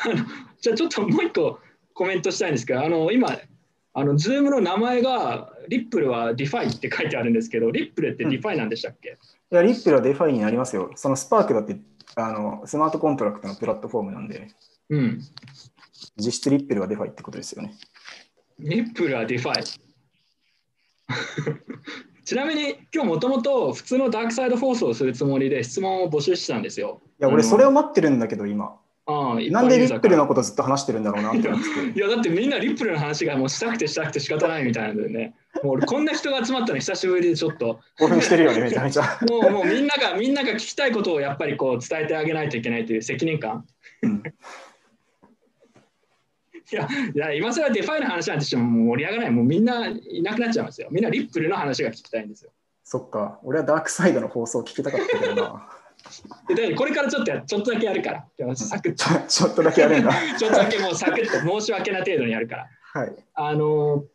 [0.10, 0.16] の
[0.62, 1.60] じゃあちょっともう一個
[1.94, 3.38] コメントしたいんですけど、あの今、
[3.98, 9.18] あの Zoom の名前がリップルは DeFi って書いてあるんですけど、リップルって DeFi なんでしたっけ、
[9.52, 10.92] いや、リップルは DeFi になりますよ。
[10.96, 11.78] そのスパークだって
[12.16, 14.50] あのスマートコントラクトのプラットフォームなんで、
[14.90, 15.22] うん。
[16.18, 17.74] 実質リップルは DeFi ってことですよね。
[18.60, 19.80] リップルは DeFi。
[22.26, 27.02] ちなみに今日もともと普通のダークサイドフォースをするつもりで質問を募集してたんですよ。
[27.20, 28.78] いや、俺それを待ってるんだけど、今。
[29.08, 31.94] なんでリップルのことずっと話してるんだろうなって思ってて。
[32.00, 35.36] いやだってみんなリップルの話がもうしたくてしたくて仕方ないみたいなんでね。
[35.64, 39.20] もう俺こんな人が集まったの久しぶりでちょっと興奮してるよね、めちゃめちゃ。
[39.30, 43.66] もうもうみんながみんなが聞きたいことをやっぱりこう伝えてあげないといけないという責任感。
[44.02, 44.24] うん
[46.72, 49.32] いやいや今更 DeFi の話なんてしても盛り上がらない。
[49.32, 50.88] もうみんないなくなっちゃいますよ。
[50.90, 52.50] みんなリップルの話が聞きたいんですよ。
[52.84, 55.70] そっか、俺はダークサイドの放送聞きたかったけどな。
[56.48, 58.56] でこれからちょっとやちょっとだけやるから。
[58.56, 60.12] サクッと ちょっとだけやるんだ。
[60.38, 62.70] ちょっとだけもうサクッと申し訳な程度にやるから。
[62.94, 63.16] はい。
[63.34, 64.06] あの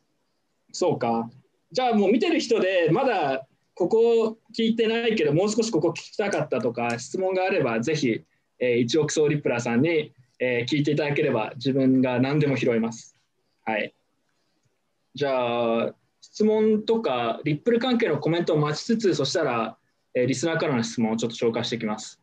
[0.73, 1.31] そうか。
[1.73, 8.23] じゃあもう見てる人でまだここ聞いてないけどもう少しここ聞きたかったとか質問があればぜひ、
[8.59, 13.17] えー、1億総リップラーさんに、えー聞いていただければ自分が何でも拾います。
[13.65, 13.95] はい。
[15.15, 19.77] じゃあ質問とかリップル関係のコメントを待ちつつそしたら、
[20.15, 22.21] えーリスナーからの質問をちょっと紹介していきます。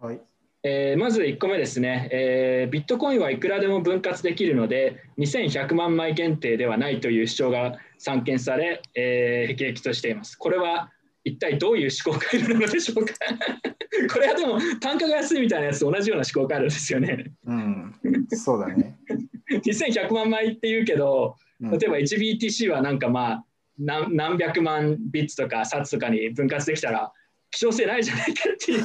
[0.00, 0.20] はい。
[0.62, 10.36] えーまず1個目ですね、えービットコインはいくらでも分割できるので2100万枚限定ではないという主張が散見され、えー、辟易としています。
[10.36, 10.90] これは
[11.24, 13.14] 一体どういう思考回路なのでしょうか？
[14.12, 17.32] これはでも単価が安いみたいなやつと同じような思考回路ですよね。
[17.46, 17.94] うん。
[18.30, 18.96] そうだね。
[19.50, 23.44] 2100万枚っていうけどうん例えば 1BTC はなんかまあ
[23.78, 27.12] 何何百万ビッツとかサツとかに分割できたら
[27.50, 28.84] 希少性ないじゃないかっていう。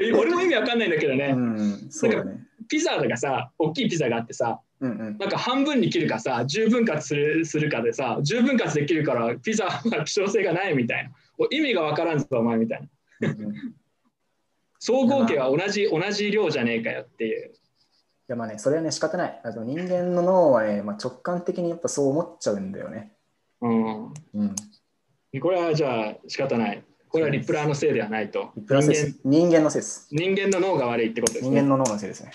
[0.00, 1.34] え俺も意味わかんないんだけどね。
[1.36, 2.44] うん、そうだね。
[2.68, 5.18] ピザがさ、大きいピザがあってさ、うんうん。
[5.18, 11.10] なんか半分に切るかさ、10分割するするかでさ、10分割できるからピザは希少性がないみたいな。
[11.38, 12.88] お意味がわからんぞ、お前みたい
[13.20, 13.30] な。
[13.30, 13.58] うんうんい
[14.78, 17.52] 総合計は同じ同じ量じゃねえかよっていう。
[18.28, 19.40] やまあね、それはね、仕方ない。
[19.44, 23.12] あと人間の脳はね、まあ、直感的にやっぱそう思っちゃうんだよね。
[23.60, 24.04] うん。
[24.34, 24.54] うん。
[25.40, 26.82] これはじゃあ仕方ない。
[27.08, 28.52] これはリプラーのせいではないと。
[28.66, 30.08] プラス人間人間のせいです。
[30.10, 31.60] 人間の脳が悪いってことですね。
[31.60, 32.32] 人間の脳のせいですね。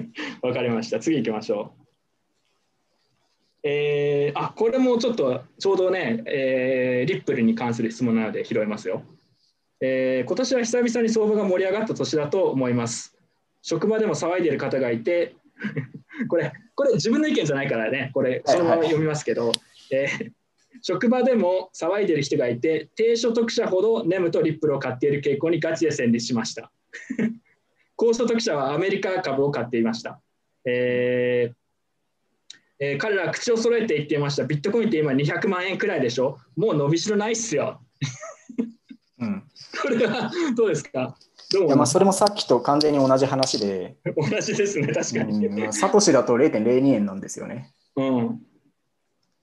[0.42, 1.00] わかりました。
[1.00, 1.82] 次行きましょう。
[3.64, 9.02] えー、あこれもちょっとちょうどね、えーリップルに関する質問なので拾いますよ。
[9.80, 13.11] えー今年は久々に相場が盛り上がった年だと思います。
[13.62, 15.34] 職場でも騒いでいる方がいて、
[16.28, 19.52] これ、これ自分の意見じゃないからね、これ、そのまま読みますけど、
[19.90, 20.32] えー
[20.84, 26.72] 職場でも騒いでいる人がいて、低所得者ほどネムとリップルを買っている傾向にガチで戦慄しました。
[27.94, 30.20] 高所得者はアメリカ株を買っていました。
[30.64, 31.54] えー
[32.80, 34.42] えー彼らは口を揃えて言っていました。
[34.44, 36.38] ビットコインって今200万円くらいでしょ？
[36.56, 37.80] もう伸びしろないっすよ。
[39.20, 39.44] うん。
[39.82, 41.16] これはどうですか？
[41.58, 45.72] いやまあそれもさっきと完全に同じ話で、同じですね、確かに。
[45.72, 47.70] サトシだと0.02円なんですよね。
[47.96, 48.40] うん、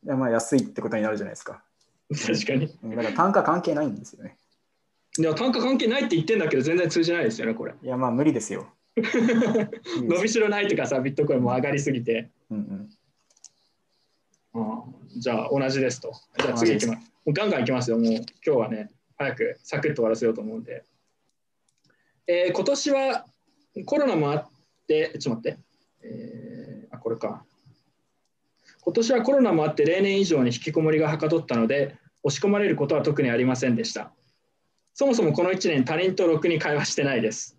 [0.06, 1.64] いやまあ安いってことになるじゃないですか。
[2.10, 2.78] 確かに。
[2.84, 4.38] うんだから単価関係ないんですよね。
[5.18, 7.74] いや、単価関係ないって言ってんだけど、全然通じないですよね、これ。
[7.82, 8.68] いやまあ無理ですよ。
[8.96, 12.30] 伸びしろないとかさ、ビットコインも上がりすぎて。
[12.50, 12.90] うんうん
[14.52, 14.62] う
[15.18, 16.12] ん、じゃあ、同じですと。
[16.40, 17.00] じゃあ次行きます。
[17.00, 17.98] もうガンガン行きますよ。
[17.98, 20.84] もう今日はね、早くサクッと終わらせようと思うんで。
[22.32, 23.26] えー今年は
[23.86, 24.48] コロナもあっ
[24.88, 25.60] て、ちょっと待って。
[26.04, 27.44] えーあ、これか。
[28.82, 34.12] 今年はコロナもあって、例年以上に引きこもりがはかどったので、押し込まれることは特にありませんでした。
[34.94, 37.58] そもそもこの1年、他人とろくに会話してないです。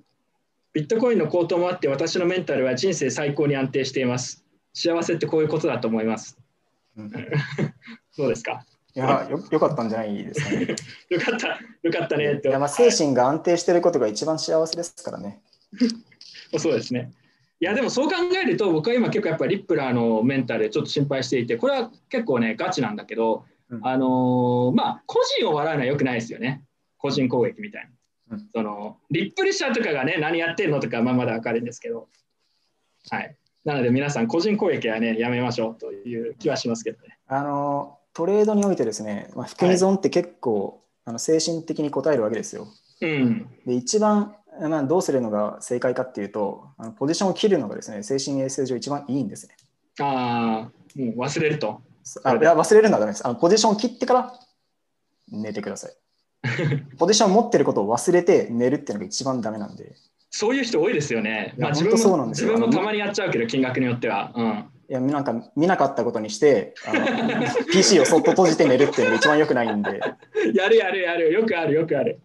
[0.72, 4.44] ビットコインの高騰もあって、私のメンタルは人生最高に安定しています。
[4.72, 6.38] 幸せってこういうことだと思います。
[6.96, 7.10] うん
[8.16, 10.66] どうですかいやよよかったんじゃないですかね。
[11.10, 11.48] よかった、
[11.82, 12.48] よかったねって。
[12.48, 15.40] いやまあ精神が安定していることが一番幸せですからね。
[16.58, 17.12] そうですね。
[17.60, 26.64] いや、でもそう考えると、僕は今結構やっぱりリップラーのメンタルちょっと心配していて、これは結構ね、ガチなんだけど、うんあのーまあ、個人を笑うのはよくないですよね。
[26.96, 28.36] 個人攻撃みたいな。
[28.36, 32.08] うんそのリップル社とかがね、何やってるのとか、まあ、まだわかるんですけど、
[33.10, 33.36] はい。
[33.64, 37.18] なので皆さん、個人攻撃はね、やめましょうという気はしますけどね。
[37.26, 42.68] あのトレードにおいてですね、まあ、含み損って結構、あの精神的に応えるわけですよ。
[43.00, 43.48] うん。
[43.66, 49.56] で一番、まあ、どうするのが正解かっていうとあのポジションを切るのがですね精神衛生上一番いいんですね。
[50.00, 51.80] ああ、もう忘れると。
[52.24, 53.36] あいや忘れるのはダメですあの。
[53.36, 54.34] ポジションを切ってから
[55.30, 55.92] 寝てください。
[56.98, 59.94] ポジションを持ってることを忘れて寝るっていうのが一番ダメなんで。
[60.30, 61.54] そういう人多いですよね。
[61.58, 64.32] まあ、自本当そう分もなんですよ自分もたまにやっちゃうけど、金額によっては。
[64.34, 64.64] うん。
[64.90, 67.06] いやなんか見なかったことにしてあの
[67.70, 70.00] PC をそっと閉じて寝るっていうのが一番良くないんで。
[70.52, 72.20] やるやるやる、よくあるよくある。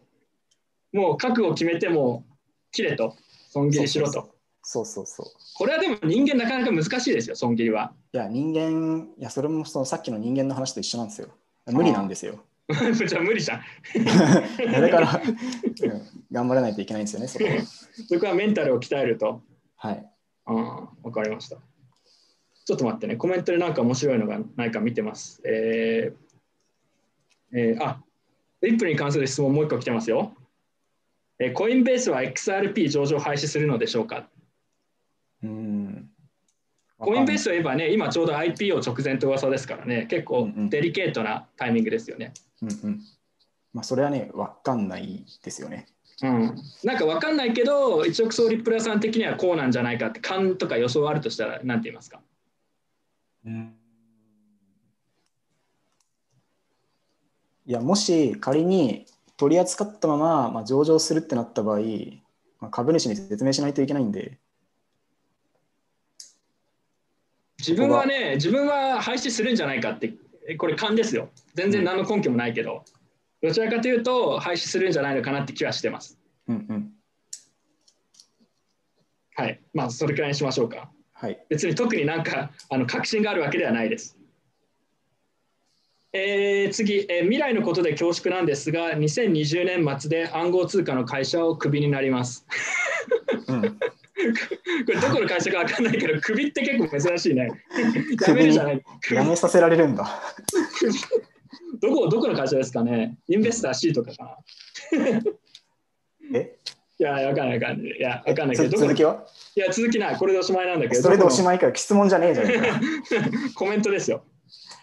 [0.92, 2.26] もう覚悟決めても
[2.72, 3.16] 切れと、
[3.50, 4.34] 損切りしろと。
[4.64, 5.26] そうそうそう。
[5.58, 7.94] これはでも人間なかなか難しいですよ、損切りは。
[8.12, 11.28] いや人間、いやそれもそのさっきの人間の話と一緒なんですよ。
[11.68, 12.40] 無理なんですよ。
[13.08, 13.62] じゃあ無理じゃん。
[14.82, 16.02] だから、うん
[16.32, 17.52] 頑張らないといけないんですよね、そこは。
[18.10, 19.44] そこはメンタルを鍛えると。
[19.76, 20.04] はい。
[20.46, 21.58] ああ、わかりました。
[22.66, 25.42] ちょっと待ってね、コメントでなんか面白いのがないか見てます。
[25.46, 28.04] えーえーあ、
[28.62, 30.34] リップルに関する質問もう一個来てますよ。
[31.40, 34.28] えーコインベースは XRP 上場廃止するのでしょうか？
[35.44, 36.10] うん。
[36.98, 42.34] コインベースといえばね、今ちょうど IPO 直前と噂ですからね、結構うんうんデリケートなタイミングですよね。
[42.62, 43.02] うんうん。
[43.74, 45.88] まあ、それはね、わかんないですよね。
[46.24, 52.22] うん、なんかわかんないけど、一億総リップラーさん的にはこうなんじゃないかって、勘とか予想あるとしたら、なんて言いますか？
[57.68, 59.06] いや、もし仮に
[59.38, 61.80] 取り扱ったまま、まあ、上場するってなった場合、
[62.60, 64.40] まあ、株主に説明しないといけないんで、
[67.60, 70.14] 自分はね、自分は廃止するんじゃないかって、
[70.48, 71.30] えこれ勘ですよ。
[71.54, 72.84] 全然何の根拠もないけど、
[73.42, 76.20] どちらかというと、廃止するんじゃないのかなって気はしてます。
[76.48, 76.92] うんうん。
[79.36, 79.62] はい。
[79.74, 80.92] まあ、それくらいにしましょうか。
[81.16, 81.40] はい。
[81.50, 84.18] 別に特になんかあの確信があるわけではないです。
[86.14, 92.46] えー次、えー未来のことで恐縮なんですが、2020年末で暗号通貨の会社をクビになります。
[93.48, 93.70] うん、 こ
[94.88, 97.50] れどこの会社かわかんないけど、クビって結構珍しいね。
[98.28, 98.84] やめるじゃない。
[99.12, 100.22] やめさせられるんだ。
[101.80, 104.38] どこどこの会社ですかねインベスター C とかか
[104.94, 105.22] な
[106.34, 106.58] え？
[106.98, 107.98] いや、わかんない、わかんない。
[107.98, 109.26] いや、わかんないけど、つ続きは？
[109.56, 110.16] いや、続きない。
[110.18, 111.44] これでおしまいなんだけど、それでおしい。
[111.44, 111.76] まいかよ。
[111.76, 112.48] 質問じゃねえじゃん。
[113.56, 114.24] コメントですよ。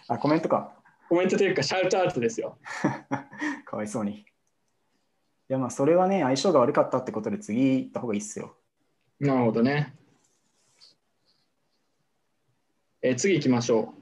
[0.07, 0.73] あ、コメントか。
[1.09, 2.57] コメントというか、シャウトアウトですよ。
[3.65, 4.11] かわいそうに。
[4.19, 4.25] い
[5.47, 8.55] や、まあ、それはね、相性が悪かったってことで次行った方がいいっすよ。
[9.19, 9.93] なるほどね。
[13.01, 13.99] えー次行きましょう。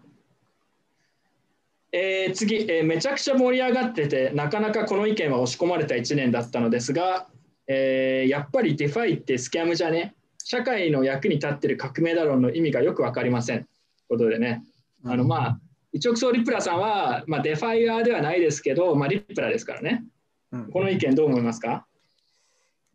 [1.91, 7.27] えー次、えーめちゃくちゃ盛り上がってて、なかなかこの意見は押し込まれた1年だったのですが、
[7.73, 10.13] えーやっぱり DeFi って scam じゃね？
[10.43, 13.63] 社会の役に立ってる革命だろうの意味がよく分かりません。
[13.63, 13.67] という
[14.09, 14.63] ことでね、
[15.05, 15.59] あのまあ、
[15.93, 20.03] 一億総リップラさんは、まあ、デファイアーではないですけど、まあ、リップラですからね。
[20.51, 21.85] うんこの意見どう思いますか、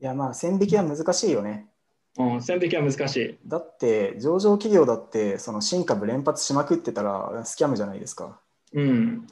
[0.00, 1.66] いや、まあ、線引きは難しいよね。
[2.18, 3.38] うん、線引きは難しい。
[3.46, 8.40] だって、上場企業だって、その新株連発しまくってたら、スキャムじゃないですか。
[8.72, 9.26] うん。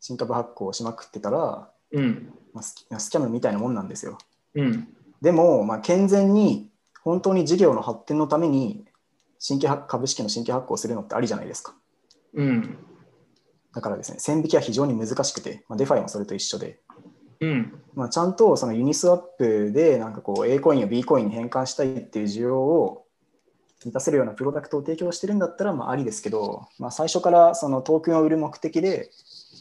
[0.00, 2.32] 新株発行しまくってたら、うん。
[2.52, 4.18] まあ、スキスキャムみたいなもんなんですよ。
[4.54, 4.88] うん。
[5.20, 6.70] でも、まあ、健全に
[7.02, 8.84] 本当に事業の発展のために
[9.38, 11.74] 新規発株式の新規発行するのってありじゃないですか。
[12.34, 12.78] うん。
[13.74, 16.80] だからですね、線引きは非常に難しくて、まあ、 DeFi もそれと一緒で、
[17.40, 17.80] うん。
[17.94, 23.06] まあ、ちゃんとそのユニスワップでなんかこう A コインを B コインに変換したいっていう需要を
[23.84, 29.10] 満たせるようなプロダクトを提供してるんだったらまあありですけど、まあ、最初からそのトークンを売る目的で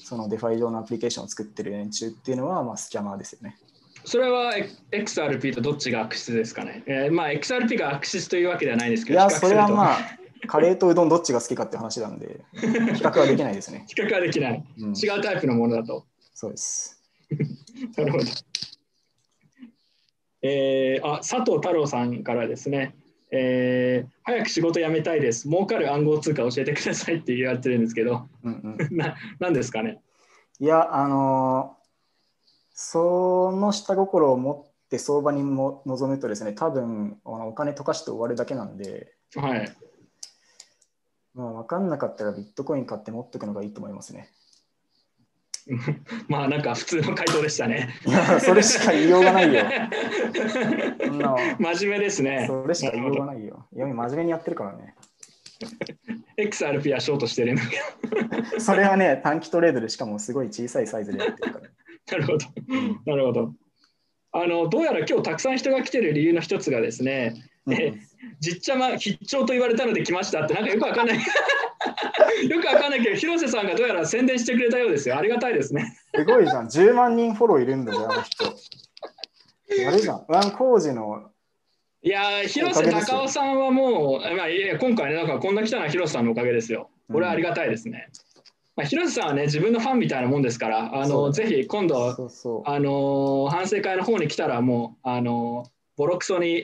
[0.04, 3.58] その DeFi 上のアプリケーションを作ってる連中っていうのはまあ scammer ですよね。
[4.06, 4.54] それは
[4.92, 6.84] XRP とどっちが悪質ですかね？
[6.88, 9.98] えーまあ XRP が悪質というわけではないですけど、いや、それはまあ、
[10.48, 12.66] カレーとうどんどっちが好きかって話なんで、 比
[13.04, 13.86] 較はできないですね。
[13.88, 14.64] 比較はできない。
[14.80, 16.06] うん、違うタイプのものだと。
[16.34, 17.02] そうです。
[17.98, 18.24] なるほど。
[20.42, 22.96] えーあ佐藤太郎さんからですね、
[23.32, 25.48] えー早く仕事辞めたいです。
[25.50, 30.00] 儲かる暗号通貨教えてくださいって言われてるんですけど、うんうん、 ななんですかね？
[30.60, 31.79] いや、あのー
[32.82, 39.70] その下心を持って相場にも臨むとですね、多分あのお金溶かして終わるだけなんで、はい。
[41.34, 44.30] まあ、分かんなかったらビットコイン買って持っておくのがいいと思いますね。
[46.30, 47.90] まあなんか普通の回答でしたね。
[48.40, 49.62] それしか言いようがないよ。
[51.60, 52.46] 真面目ですね。
[52.48, 53.68] それしか言いようがないよ。
[53.76, 54.96] いや、真面目にやってるからね。
[56.38, 57.82] XRP はショートしてるんだけ
[58.62, 61.70] それはね、短期トレードでしかもすごい小さいサイズでやってるから。
[62.10, 62.18] ど。
[62.18, 62.46] なるほど。
[63.12, 63.54] なるほど。
[64.32, 67.34] あのどうやら今日たくさん人が来てる理由の一つがですね、
[67.66, 67.74] う
[68.40, 71.18] じっちゃま必聴と言われたので来ましたってなんかよくわかんない
[72.48, 76.68] よくわかんないけど広瀬さんがどうやら宣伝してくれたようですよありがたいですねすごいじゃん。
[76.68, 78.46] 10万人フォローいるんだよ、あの人。
[78.46, 78.52] あ
[79.92, 80.26] れじゃん。
[80.28, 81.30] ワン工事の。
[82.02, 88.08] いやー広瀬隆夫さんはもう、まあ、いや今回ねなんかこんな来たのは広瀬さんのおかげですよこれはありがたいですね、
[88.80, 92.70] まあ、広瀬さんはね自分のファンみたいなもんですからあのぜひ今度そうそう。
[92.70, 96.64] あのー反省会の方に来たらもうあのーボロクソに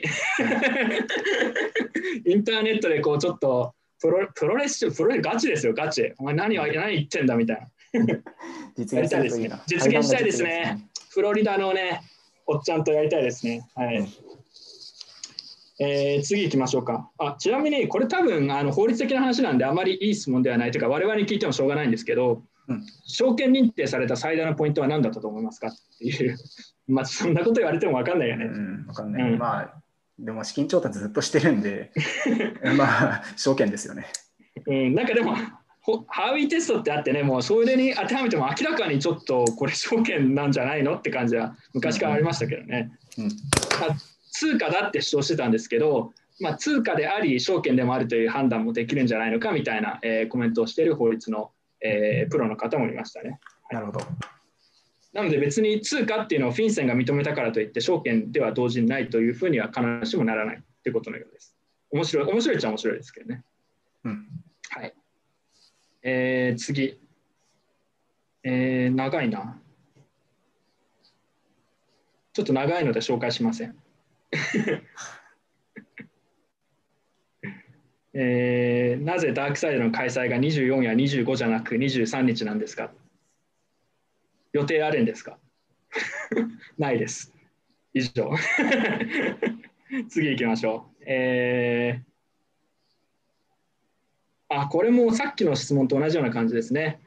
[2.24, 6.14] インターネットでこうちょっとプロプロレスプロレスガチですよガチ。
[6.16, 7.68] お前何は何言ってんだみたいな。
[8.78, 9.62] 実現するといいな。
[9.66, 10.88] 実現したいですね。
[11.10, 12.00] フロリダのね
[12.46, 13.68] おっちゃんとやりたいですね。
[13.74, 14.08] はい、うん
[15.78, 17.10] えー次行きましょうか。
[17.18, 20.70] あちなみにこれ多分あの法律的な話なんであまりいい質問ではない。
[20.70, 22.84] というか我々に聞いてもしょうがないんですけど、うん。
[23.06, 25.68] 証券認定された最大のポイントは何だったと思いますか？
[25.68, 26.36] っていう。
[26.88, 29.32] まあそんなこと言われても分かんないよね、うん、わかんない。
[29.32, 29.38] うん。
[29.38, 29.74] まあ、
[30.18, 31.90] でも資金調達ずっとしてるんで、
[32.76, 34.06] まあ、証券ですよね。
[34.66, 35.36] うん、なんかでも
[35.82, 40.94] ほハービーテストってあってねもうそれに当てはめても明らかにちょっとこれ証券なんじゃないの？
[40.96, 43.24] って感じは昔からありましたけどね、うん。
[43.26, 43.30] ま
[43.90, 43.96] あ
[44.38, 53.40] 通貨だって主張してたんですけど、まあ、通貨であり証券でもあるという判断もできるんじゃないのかみたいな、えーコメントをしている法律の、えープロの方もいましたね。
[53.70, 54.00] なるほど。
[55.14, 61.56] なので別に通貨っていうのをフィンセンが認めたからといって証券では同時にないというふうには必ずしもならないということのようです。
[61.90, 63.42] 面白い面白いっちゃ面白いですけどね。
[64.04, 64.26] うん。
[64.68, 64.94] はい。
[66.02, 67.00] えー次。
[68.44, 69.58] えー長いな。
[72.34, 73.74] ちょっと長いので紹介しません。
[78.14, 82.92] えーなぜダークサイドの開催が24や25じゃなく23日なんですか？
[84.52, 85.38] 予定あるんですか？
[86.78, 87.32] ないです。
[87.92, 88.30] 以上。
[90.08, 91.04] 次行きましょう。
[91.06, 92.06] えー
[94.48, 97.00] あ、これもさっきの質問と同じような感じですね。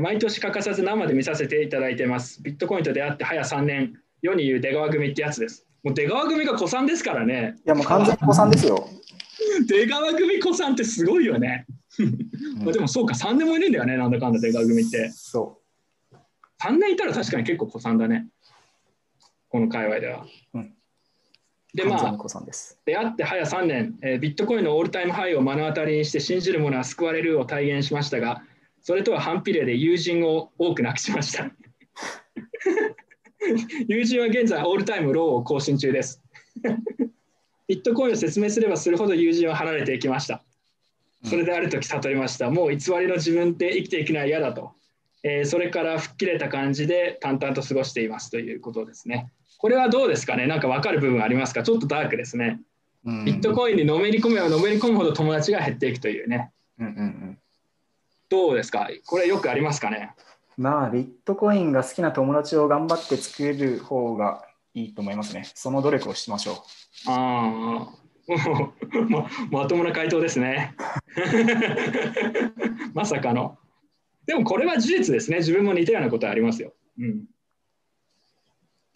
[0.00, 2.42] 毎年欠かさず生で見させていただいてます。
[2.42, 5.65] ビットコインと出会って早3年、世に言う出川組ってやつです。
[5.86, 7.54] もう出川組が古参ですからね。
[7.64, 8.88] いや、もう完全に子さんですよ。
[9.68, 11.64] 出川組古参ってすごいよね。
[12.58, 15.10] まあでもそうか、3年もいるんだよね、なんだかんだ出川組って。
[15.10, 15.60] そ
[16.60, 18.26] 3年いたら確かに結構古参だね。
[19.48, 20.26] この界隈では。
[20.54, 20.72] うん
[21.72, 22.16] で、まあ。
[22.84, 28.42] 出会って早3年、えービットコインのオールタイムハイを目の当たりにして信じる者は救われるを体現しましたが、
[28.80, 31.52] それとは反比例で友人を多くなくしました。
[33.88, 36.22] 友人は現在オールタイムローを更新中です。
[37.68, 40.42] ビットコインを説明すればするほど友人は離れていきました。
[41.24, 42.50] それである時悟りました。
[42.50, 44.72] もう偽りの自分で生きていくのは嫌だと。
[45.22, 49.32] えーそれから吹っ切れた感じで淡々と過ごしていますということですね。
[49.58, 50.46] これはどうですかね？
[50.46, 51.62] なんか分かる部分ありますか？
[51.64, 52.60] ちょっとダークですね。
[53.04, 56.50] うんビットコインにのめり込めばのめり込むほど友達が減っていくというね。
[56.78, 57.00] うんうんう
[57.32, 57.38] ん
[58.28, 60.10] どうですかこれよくありますかね
[60.56, 65.50] まあ、ビットコインが好きな友達を頑張って作れる方がいいと思いますね。
[65.54, 66.56] その努力をしましょう。
[67.10, 70.74] ああ、も うままともな回答ですね。
[72.94, 73.58] まさかの。
[74.26, 75.38] でもこれは事実ですね。
[75.38, 76.74] 自分も似たようなことありますよ。
[76.98, 77.24] うん。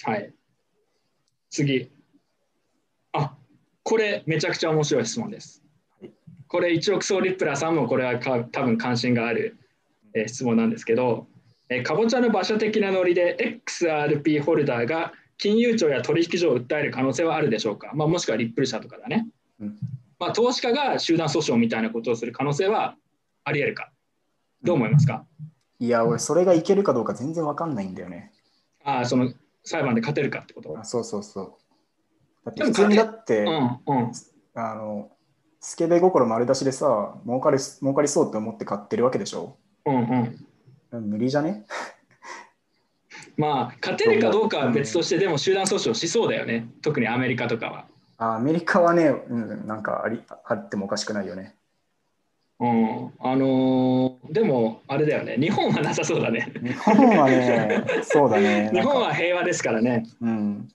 [0.02, 0.34] はい。
[1.50, 1.90] 次。
[3.12, 3.36] あ
[3.82, 5.62] これめちゃくちゃ面白い質問です。
[6.48, 9.56] これ一億総リップラーさんもこれはか多分関心がある、
[10.14, 11.28] えー質問なんですけど、
[11.70, 19.28] えーかぼちゃの馬車的なノリで XRP ホルダーが金融庁や取引所を訴える可能性はあるでしょうか、まあ、もしくはリップル社とかだね。
[19.60, 19.78] うん
[20.18, 22.96] まあ、投資家が集団訴訟みたいなことをする可能性は
[23.44, 23.90] あり得るか。
[24.62, 25.24] どう思いますか、
[25.78, 28.32] いや、俺、それがいけるかどうか全然わかんないんだよね。
[28.84, 29.32] ああ、その
[29.64, 30.78] 裁判で勝てるかってこと？
[30.78, 31.52] あそうそうそう。
[32.44, 34.12] だって普通にだって、うんうん。
[34.54, 35.10] あの、
[35.60, 39.56] スケベ心丸出しでさ、儲かる儲かりそうって思って買ってるわけでしょ？
[39.86, 40.46] うんうん。
[40.92, 41.64] 無理じゃね？
[43.36, 46.68] まあ、勝てるかどうかは別として、でも集団訴訟しそうだよね。
[46.82, 47.86] 特にアメリカとかは。
[48.18, 51.54] あアメリカはね、うん、なんかありあってもおかしくないよね。
[52.58, 53.12] うん。
[53.18, 55.36] あのーでも、あれだよね。
[55.38, 56.52] 日本はなさそうだね。
[56.62, 58.70] 日本はね、そうだね。
[58.74, 60.04] 日本は平和ですからね。
[60.20, 60.68] うん。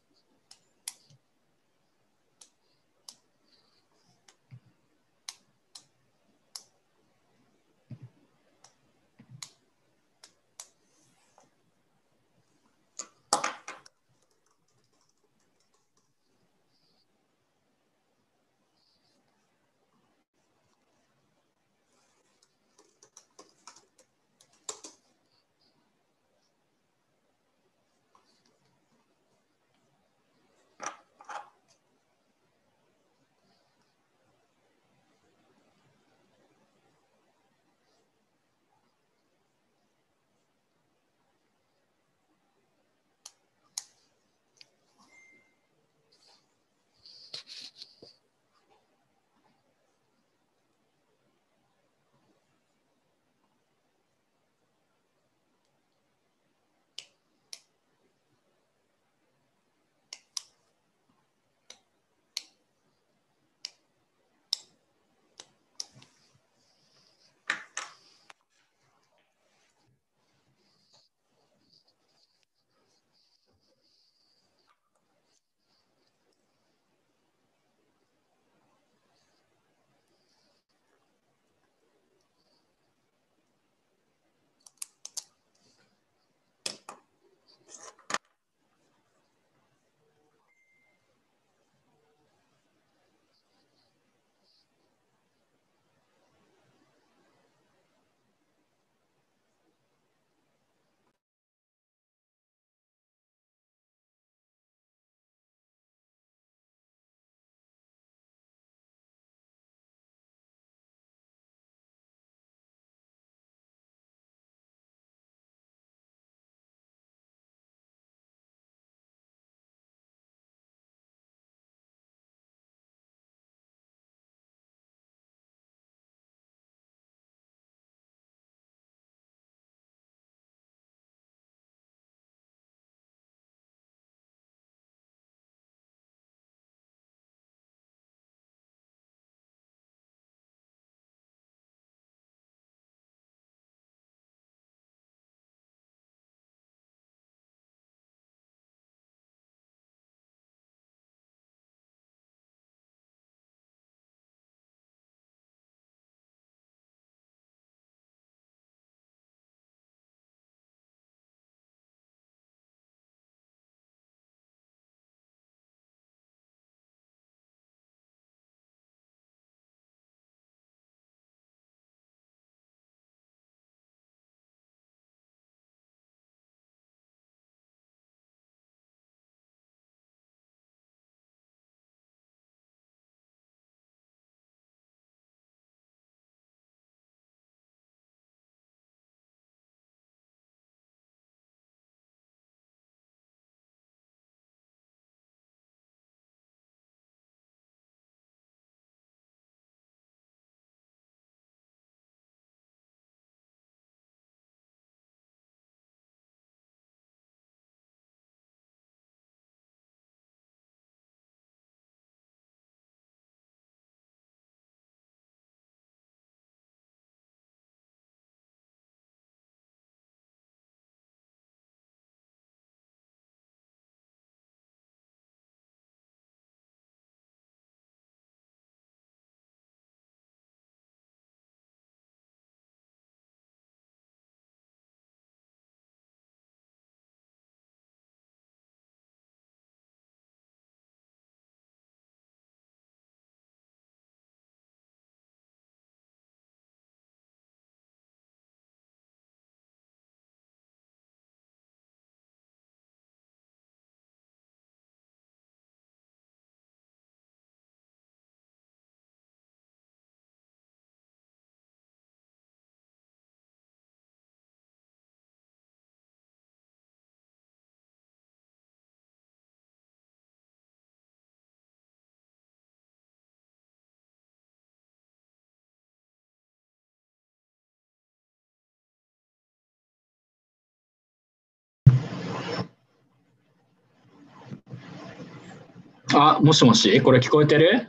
[286.13, 287.87] あ、もしもし、これ聞こえてる？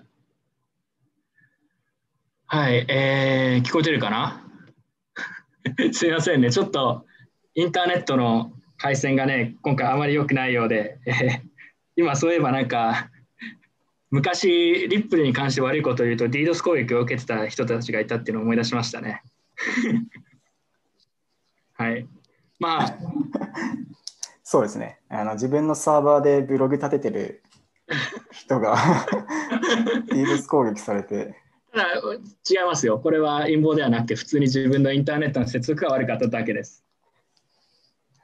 [2.47, 4.43] はい、えー、聞こえてるかな？
[5.93, 7.05] すいませんね、ちょっと
[7.55, 11.41] インターネットの回線がね、今回あまり良くないようで、えー、
[11.97, 13.11] 今そういえばなんか、
[14.11, 14.49] 昔、
[14.89, 19.23] リップルに関して悪いことを言うと、DDoS 攻撃を受けてた人たちがいたっていうのを思い出しましたね。
[21.75, 22.07] はい。
[22.59, 22.97] まあ。
[24.45, 25.33] そうですねあの。
[25.35, 27.43] 自分のサーバーでブログ立ててる
[28.32, 28.76] 人が
[30.11, 31.37] DDoS 攻撃されて。
[31.72, 32.99] ただ違いますよ。
[32.99, 36.84] これは陰謀ではなくて、普通に自分のインターネットの接続が悪かっただけです。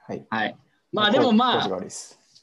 [0.08, 0.26] はい。
[0.30, 0.56] はい、
[0.92, 1.70] まあでもまあ、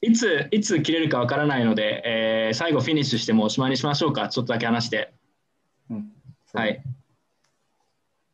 [0.02, 4.30] いついつ切れるかわからないので、えー、最後フィニッシュしてもおしまいにしましょうか。
[4.30, 5.14] ちょっとだけ話して。
[5.90, 6.12] うん、
[6.54, 6.82] はい。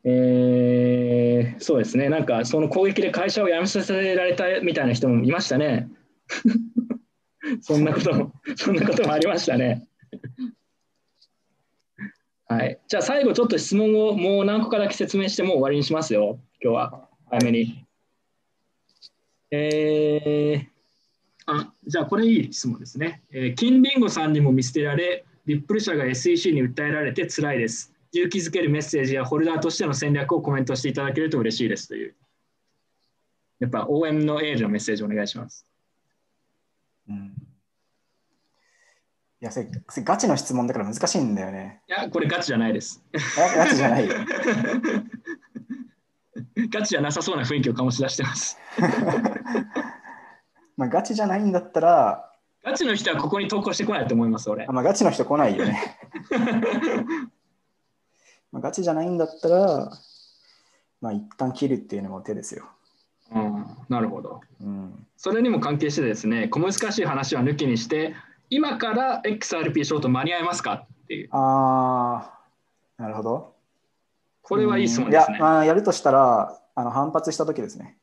[0.03, 2.09] えー、そうですね。
[2.09, 5.89] なんかその攻撃で会社を辞めさせられたみたいな人もいましたね。
[7.61, 9.87] そんなことも、そんなこともありましたね。
[12.47, 12.79] はい。
[12.87, 16.39] じゃあ最後ちょっと質問をもう何個かだけ説明してもう終わりにしますよ。
[16.61, 17.09] 今日は。
[17.29, 17.85] 早めに。
[19.51, 20.67] えー、
[21.45, 23.23] あ、じゃあこれいい質問ですね。
[23.31, 27.93] えー、金リンゴさんにも見捨てられ、リップル社が SEC に訴えられて辛いです。
[28.11, 32.15] 勇気づけるメッセージやホルダーとしての戦略をコメントしていただけると嬉しいですという。
[33.59, 35.65] やっぱ応援のエールのメッセージお願いします。
[37.07, 37.31] うん、い
[39.41, 39.67] やそれ、
[40.03, 41.81] ガチの質問だから難しいんだよね。
[41.87, 43.03] いや、これガチじゃないです。
[43.57, 44.07] ガチじゃない？
[44.07, 44.15] よ。
[46.69, 48.57] ガチじゃなさそうな雰囲気を醸し出してます。
[50.77, 52.31] まあガチじゃないんだったら。
[52.63, 54.65] ガチの人はここに投稿してこないと思います、俺。
[54.65, 55.97] あまあ、ガチの人来ないよね。
[58.51, 59.91] まあガチじゃないんだったら、
[61.01, 62.65] まあ一旦切るっていうのも手ですよ。
[63.33, 65.05] うん、なるほど、うん。
[65.17, 68.15] それにも関係してですね、小難しい話は抜きにして、
[68.49, 71.29] 今から XRP ショート間に合いますかっていう。
[71.31, 72.31] あ
[72.97, 73.53] あ、なるほど。
[74.41, 75.37] これはいい質問ですね。
[75.37, 77.97] いや、まあ、やるとしたら、あの反発したときですね。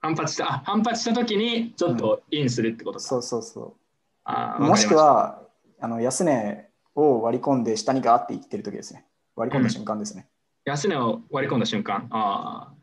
[0.00, 3.72] 反発したあ反発したときにちょっとインするってことか、うん、そうそうそう。
[4.24, 5.42] あもしくは、
[5.80, 9.04] あの安値を割り込んで下にガーっていってるときですね。
[9.36, 10.26] 割り込んだ瞬間ですね。
[10.66, 12.06] うん、安値を割り込んだ瞬間。
[12.10, 12.74] ああ、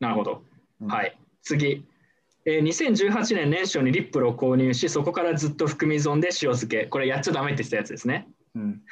[0.00, 0.42] なるほど。
[0.80, 1.16] うん、はい。
[1.42, 1.84] 次。
[2.46, 6.86] えー、2018年年初にリップルを購入し、そこからずっと含み損で塩漬け。
[6.86, 8.28] これやっちゃダメって言ったやつですね。
[8.54, 8.82] うん、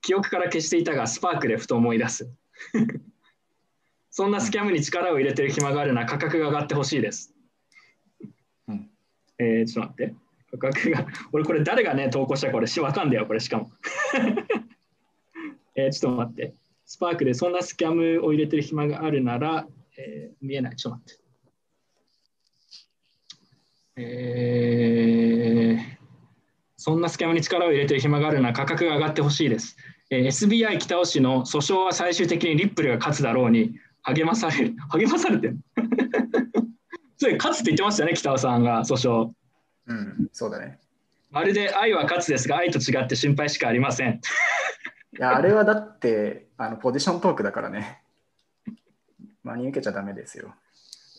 [0.00, 2.30] 記憶から消していたが、スパークでふと思い出す。
[4.10, 7.34] そんなスキャムに力を入れてる暇があるなら価格が上がってほしいです。
[8.68, 8.90] うん、
[9.38, 10.14] えー、ちょっと待って。
[10.58, 13.70] 価格が、 俺これ誰がね、投稿したかこれしわかんだよ、これしかも。
[15.76, 16.54] えー、ちょっと待って。
[16.86, 19.66] スパークでそんなスキャムを入れてる暇があるなら、
[19.98, 20.76] えー、見えない。
[20.76, 21.23] ちょっと待って。
[23.96, 25.96] えー、
[26.76, 29.76] そんなスキャムに力を入れてる暇があるなら価格が上がってほしいです。
[30.10, 34.74] えー、SBI 北尾市の訴訟は最終的にリップルが勝つだろうに励まされる。
[34.90, 35.56] 励まされてる
[37.16, 39.30] それ勝つって言ってましたね、北尾さんが訴訟。
[39.86, 40.78] うん、そうだね。
[41.30, 44.20] まるで愛は勝つですが、愛と違って心配しかありません。
[45.16, 48.02] いや、あれはだってあのポジショントークだからね。
[49.42, 50.54] 真に受けちゃだめですよ。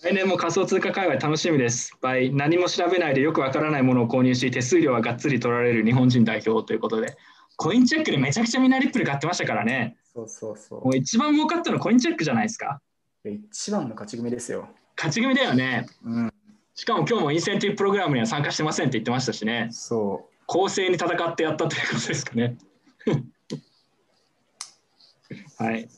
[0.04, 1.96] 来年も仮想通貨界隈楽しみです。
[2.02, 7.18] 場合、何も調べないでよくわからないものを購入し、手数料はがっつり取られる日本人代表ということで、
[7.58, 9.98] コインチェックでめちゃくちゃみんなリップル買ってましたからね。
[10.14, 10.86] そうそうそう。
[10.86, 12.82] もう一番儲かったのコインチェックじゃないですか。
[13.24, 14.70] 一番の勝ち組ですよ。
[14.98, 15.88] 勝ち組だよね。
[16.06, 16.34] うん。
[16.76, 19.70] しかも今日もインセンティブプログラムには参加してませんって言ってましたしね。
[19.72, 20.34] そう。
[20.46, 22.58] 公正に戦ってやったということですかね。
[25.58, 25.89] はい。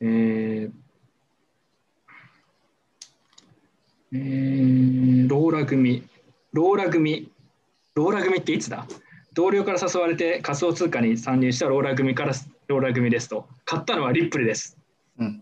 [0.00, 0.72] えー、
[4.14, 6.02] えー、ローラ組、
[6.52, 7.30] ローラ組、
[7.94, 8.86] ローラ組っていつだ？
[9.34, 12.32] 同僚から誘われて仮想通貨に参入したローラ組から
[12.68, 13.46] ローラ組ですと。
[13.64, 14.76] 買ったのはリップルです。
[15.18, 15.40] うん、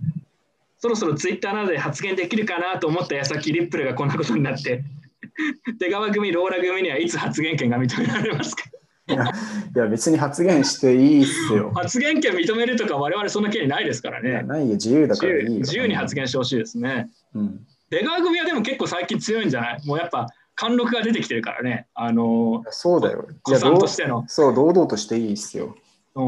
[0.79, 4.85] そろそろツイッターなどで発言できるかなと思った矢先、リップルがこんなことになって、
[5.81, 8.65] 出川組、ローラ組にはいつ発言権が認められますか？
[9.09, 11.73] いやいや別に発言していいっすよ。
[11.75, 14.45] 発言権認めるとか我々そんな権利ないですからね。
[14.45, 17.09] ないよ、自由だからいい自由に発言してほしいですね。
[17.35, 19.87] うん、出川組はでも結構最近強いんじゃない？
[19.87, 21.89] もうやっぱ貫禄が出てきてるからね。
[21.95, 23.27] あのそうだよ。
[23.43, 24.25] 子さんとしての。
[24.29, 25.77] そう、堂々としていいっすよ。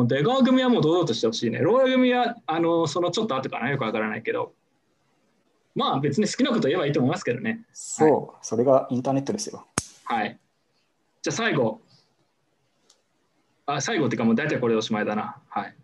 [0.06, 1.58] 出川組はもう堂々としてほしいね。
[1.58, 4.52] ローラ組はあのそのちょっと後かな、よくわからないけど。
[5.74, 7.64] まあ別に好きなこと言えばいいと思いますけどね。
[7.72, 9.66] そう、はい、それがインターネットですよ。
[10.04, 10.38] はい。
[11.22, 11.80] じゃあ最後。
[13.66, 15.40] あ、最後っていうかもう大体これおしまいだな。
[15.48, 15.74] はい。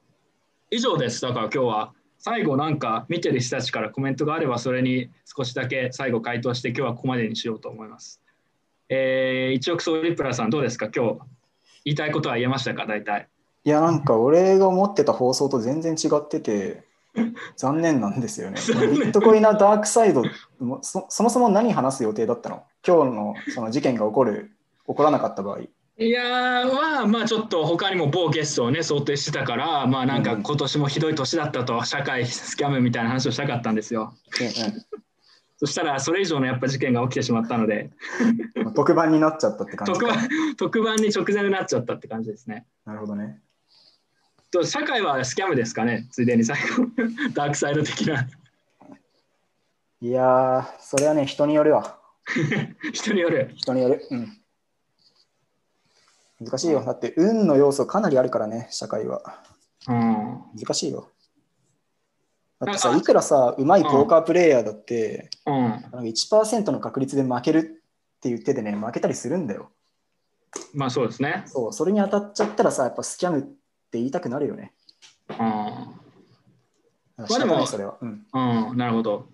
[0.70, 1.22] 以上です。
[1.22, 8.20] だから今日は最後なんか見てる人たちからコメントがあればそれに少しだけ最後回答して今日はここまでにしようと思います。
[8.88, 11.18] えー、一億総リプラさん、どうですか、今日
[11.84, 13.28] 言いたいことは言えましたか、大体。
[13.64, 16.84] いや、なんか俺が思ってた放送と全然違ってて、
[17.56, 18.56] 残念なんですよね。
[18.90, 20.22] ビットコインなダークサイド
[20.82, 22.64] そ、そもそも何話す予定だったの？
[22.86, 24.52] 今日のその事件が起こる、
[24.86, 25.60] 起こらなかった場合。
[26.00, 26.22] いや
[26.64, 34.14] まあまあちょっと他にも某ゲストをね想定してたからまあなんか今年もひどい年だったと、社会スキャムみたいな話をしたかったんですよ。
[35.56, 37.90] そしたらそれ以上のやっぱ事件が起きてしまったので
[38.76, 42.64] 特番になっちゃったって感じ特番特番に直前になっちゃったって感じですね。
[42.86, 43.40] なるほどね。
[44.52, 46.06] と社会はスキャムですかね？
[46.12, 46.86] ついでに最後
[47.34, 48.28] ダークサイド的な。
[50.00, 51.98] いやそれはね人によるわ。
[52.94, 53.50] 人による。
[53.56, 54.06] 人による。
[54.12, 54.37] うん
[56.40, 56.84] 難しいよ。
[56.84, 59.22] だって運の要素かなりあるからね、社会は。
[59.88, 61.08] うん、難しいよ。
[62.60, 65.72] だってさ、いくらさ、うまいポーカープレイヤーだって、うん、
[66.02, 67.62] 1%の確率で負けるっ
[68.20, 69.70] て言っててね、負けたりするんだよ。
[70.74, 71.44] まあそうですね。
[71.46, 73.50] そう、それに当たっちゃったらさ、やっぱスキャムって
[73.92, 74.72] 言いたくなるよね。
[75.30, 75.36] うん。
[75.36, 75.94] ま
[77.16, 77.96] あでも、それは。
[78.00, 79.26] うん、うん、なるほど。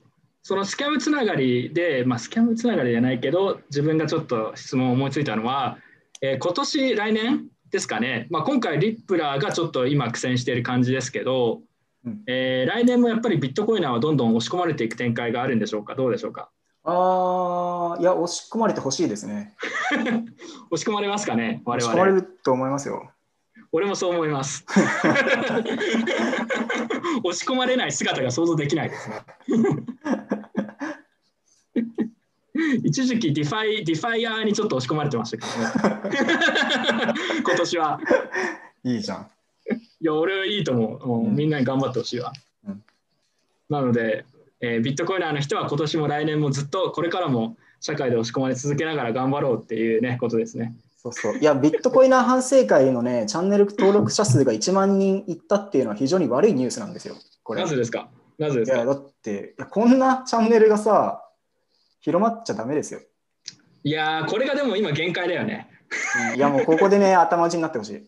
[0.42, 5.78] そのスキャムつながりで、まあ、スキャムつながりじゃないけど、自分がちょっと質問を思いついたのは、
[6.24, 11.60] えー、今年来年ですかね、まあ、今回リップラーがちょっと今苦戦している感じですけど、
[12.06, 16.48] うん、えー、来年もやっぱりビットコイナーはどんどん押し込まれていく展開があるんでしょうかどうでしょうか
[16.84, 19.54] ああ、いや、押し込まれてほしいですね。
[20.70, 21.92] 押し込まれますかね、我々。
[21.92, 23.10] 押し込まれると思いますよ。
[23.72, 24.64] 俺もそう思います。
[27.22, 29.16] 押し込まれない姿が想像できないですね。
[32.84, 36.14] 一時期ディファイ、ディファイヤーにちょっと押し込まれてましたけどね。
[37.44, 38.00] 今年は。
[38.84, 39.28] いいじゃん。
[40.00, 41.06] いや、俺はいいと思う。
[41.06, 42.32] もうみんなに頑張ってほしいわ。
[42.66, 42.82] うん、
[43.70, 44.24] なので、
[44.60, 50.74] えー、ビットコイナーの人は今年も来年もずっとこれからも社会で押し込まれ続けながら頑張ろうっていうね、ことですね。
[50.96, 51.38] そうそう。
[51.38, 57.16] いや、ビットコイナー反省会のね、 チャンネル登録者数が1万人いったっていうのは非常に悪いニュースなんですよ。
[57.42, 58.08] これなぜですか？
[58.38, 58.76] なぜですか？
[58.76, 61.23] いや、だって、こんなチャンネルがさ、
[62.04, 63.00] 広まっちゃダメですよ。
[63.82, 65.68] いやこれがでも今限界だよね。
[66.36, 68.02] いや、もうここでね、 頭打ちになってほしい。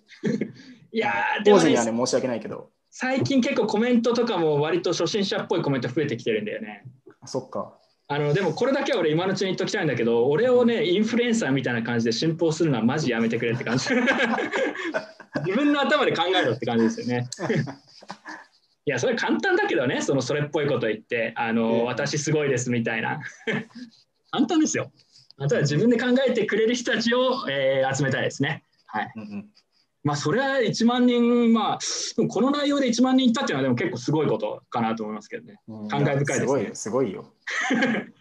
[0.92, 2.70] いやでも、ね、にはね、申し訳ないけど。
[2.90, 6.84] 最近結構コメントとかも割と初心者っぽいコメント増えてきてるんだよね。
[7.24, 7.78] そっか。
[8.08, 13.88] あのでもこれだけは俺今のうちに言っときたいんだけど、俺をね、インフルエンサーみたいな感じで信奉するのはマジやめてくれって感じ。
[15.46, 17.28] 自分の頭で考えろって感じですよね。
[18.86, 23.20] いや、それ簡単だけどね、そのそれっぽいこと言って、あの、私すごいですみたいな。
[24.30, 24.92] 簡単ですよ。
[25.38, 28.62] ただ自分で考えてくれる人たちを、えー、集めたいですね。
[28.86, 29.12] はい。
[29.16, 29.48] うんうん
[30.04, 31.78] まあ、それは1万人、まあ、
[32.28, 35.58] この内容で1万人いったっていうのはでも結構すごいことかなと思いますけどね。
[35.90, 36.70] 感慨深いですね。
[36.74, 37.32] すごいよ。
[37.72, 37.74] い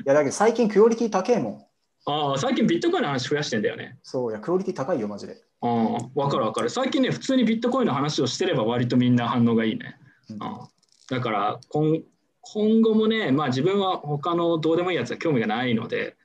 [0.03, 1.65] や、だけど最近クオリティ高いもん。
[2.11, 3.99] ああ、最近ビットコインの話増やしてんだよね。
[4.01, 5.37] そう、いや、クオリティ高いよ、マジで。
[5.61, 6.71] ああ、わかるわかる。
[6.71, 9.99] 最近ね、普通にビットコインの話をしてれば割とみんな反応がいいね。
[10.39, 10.67] あ
[11.09, 12.01] だから今
[12.41, 16.15] 今後もね、まあ、自分は他のどうでもいいやつは興味がないので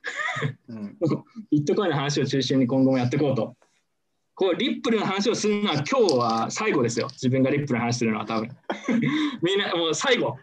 [0.67, 0.97] うん、
[1.49, 3.55] ビットコインの話を中心に今後もやっていこうと。
[4.33, 7.07] こうリップルの話をするのは今日は最後ですよ。
[7.11, 8.49] 自分がリップルの話するのは多分。
[9.43, 10.37] みんなもう最後。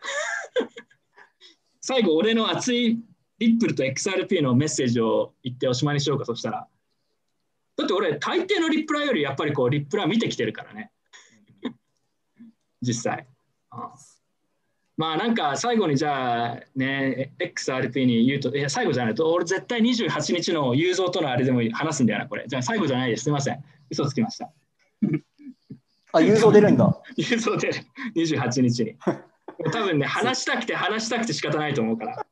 [1.81, 3.01] 最後、俺の熱い
[3.39, 6.69] リップルと XRP のメッセージを言っておしまいにしようか、そしたら。
[7.77, 10.93] だって俺、大抵のリップラーよりやっぱりこうリップラー見てきてるからね。
[12.83, 13.27] 実際。
[14.99, 22.45] まあなんか最後にじゃあね XRP に言うといや最後じゃないと俺絶対28日の雄三とのあれでも話すんだよなこれ。
[22.49, 23.23] じゃあ最後じゃないです。
[23.23, 23.65] すみません。
[23.91, 24.51] 嘘つきました。
[26.13, 27.01] あ雄三出るんだ。
[27.17, 27.75] 雄三出る。
[28.17, 28.97] 28日に。
[29.73, 32.27] 多分ね話したくて話したくて仕方ないと思うから。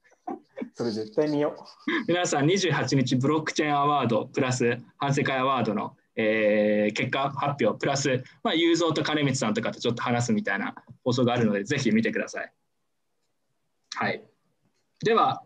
[0.75, 2.05] それ絶対見よう。
[2.09, 12.53] 皆さん28日ブロックチェーンアワードプラス反省会アワードのえー、結果発表プラス、まあ、雄三と金光さんとかとちょっと話すみたいな放送があるので、ぜひ見てください。
[13.95, 14.25] はい。
[15.05, 15.43] では、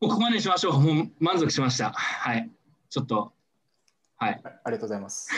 [0.00, 0.80] ここまでにしましょう。
[0.80, 1.90] もう満足しました。
[1.92, 2.50] はい。
[2.90, 3.32] ちょっと、
[4.16, 4.40] はい。
[4.44, 5.30] ありがとうございます。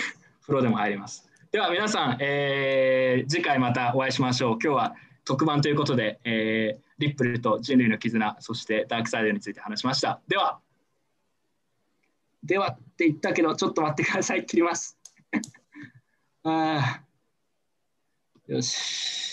[0.42, 1.28] 風呂でも入ります。
[1.53, 4.59] では皆さん、えー、次回またお会いしましょう。
[4.62, 4.94] 今日は
[5.24, 10.20] 特番ということで、えー、リップルと人類の絆、そしてダークサイドについて話しました。
[10.28, 10.61] では、
[12.43, 14.47] ではって言ったけど、ちょっと待ってください。
[14.47, 14.99] 切ります。
[16.45, 17.03] あ
[18.47, 19.30] よし。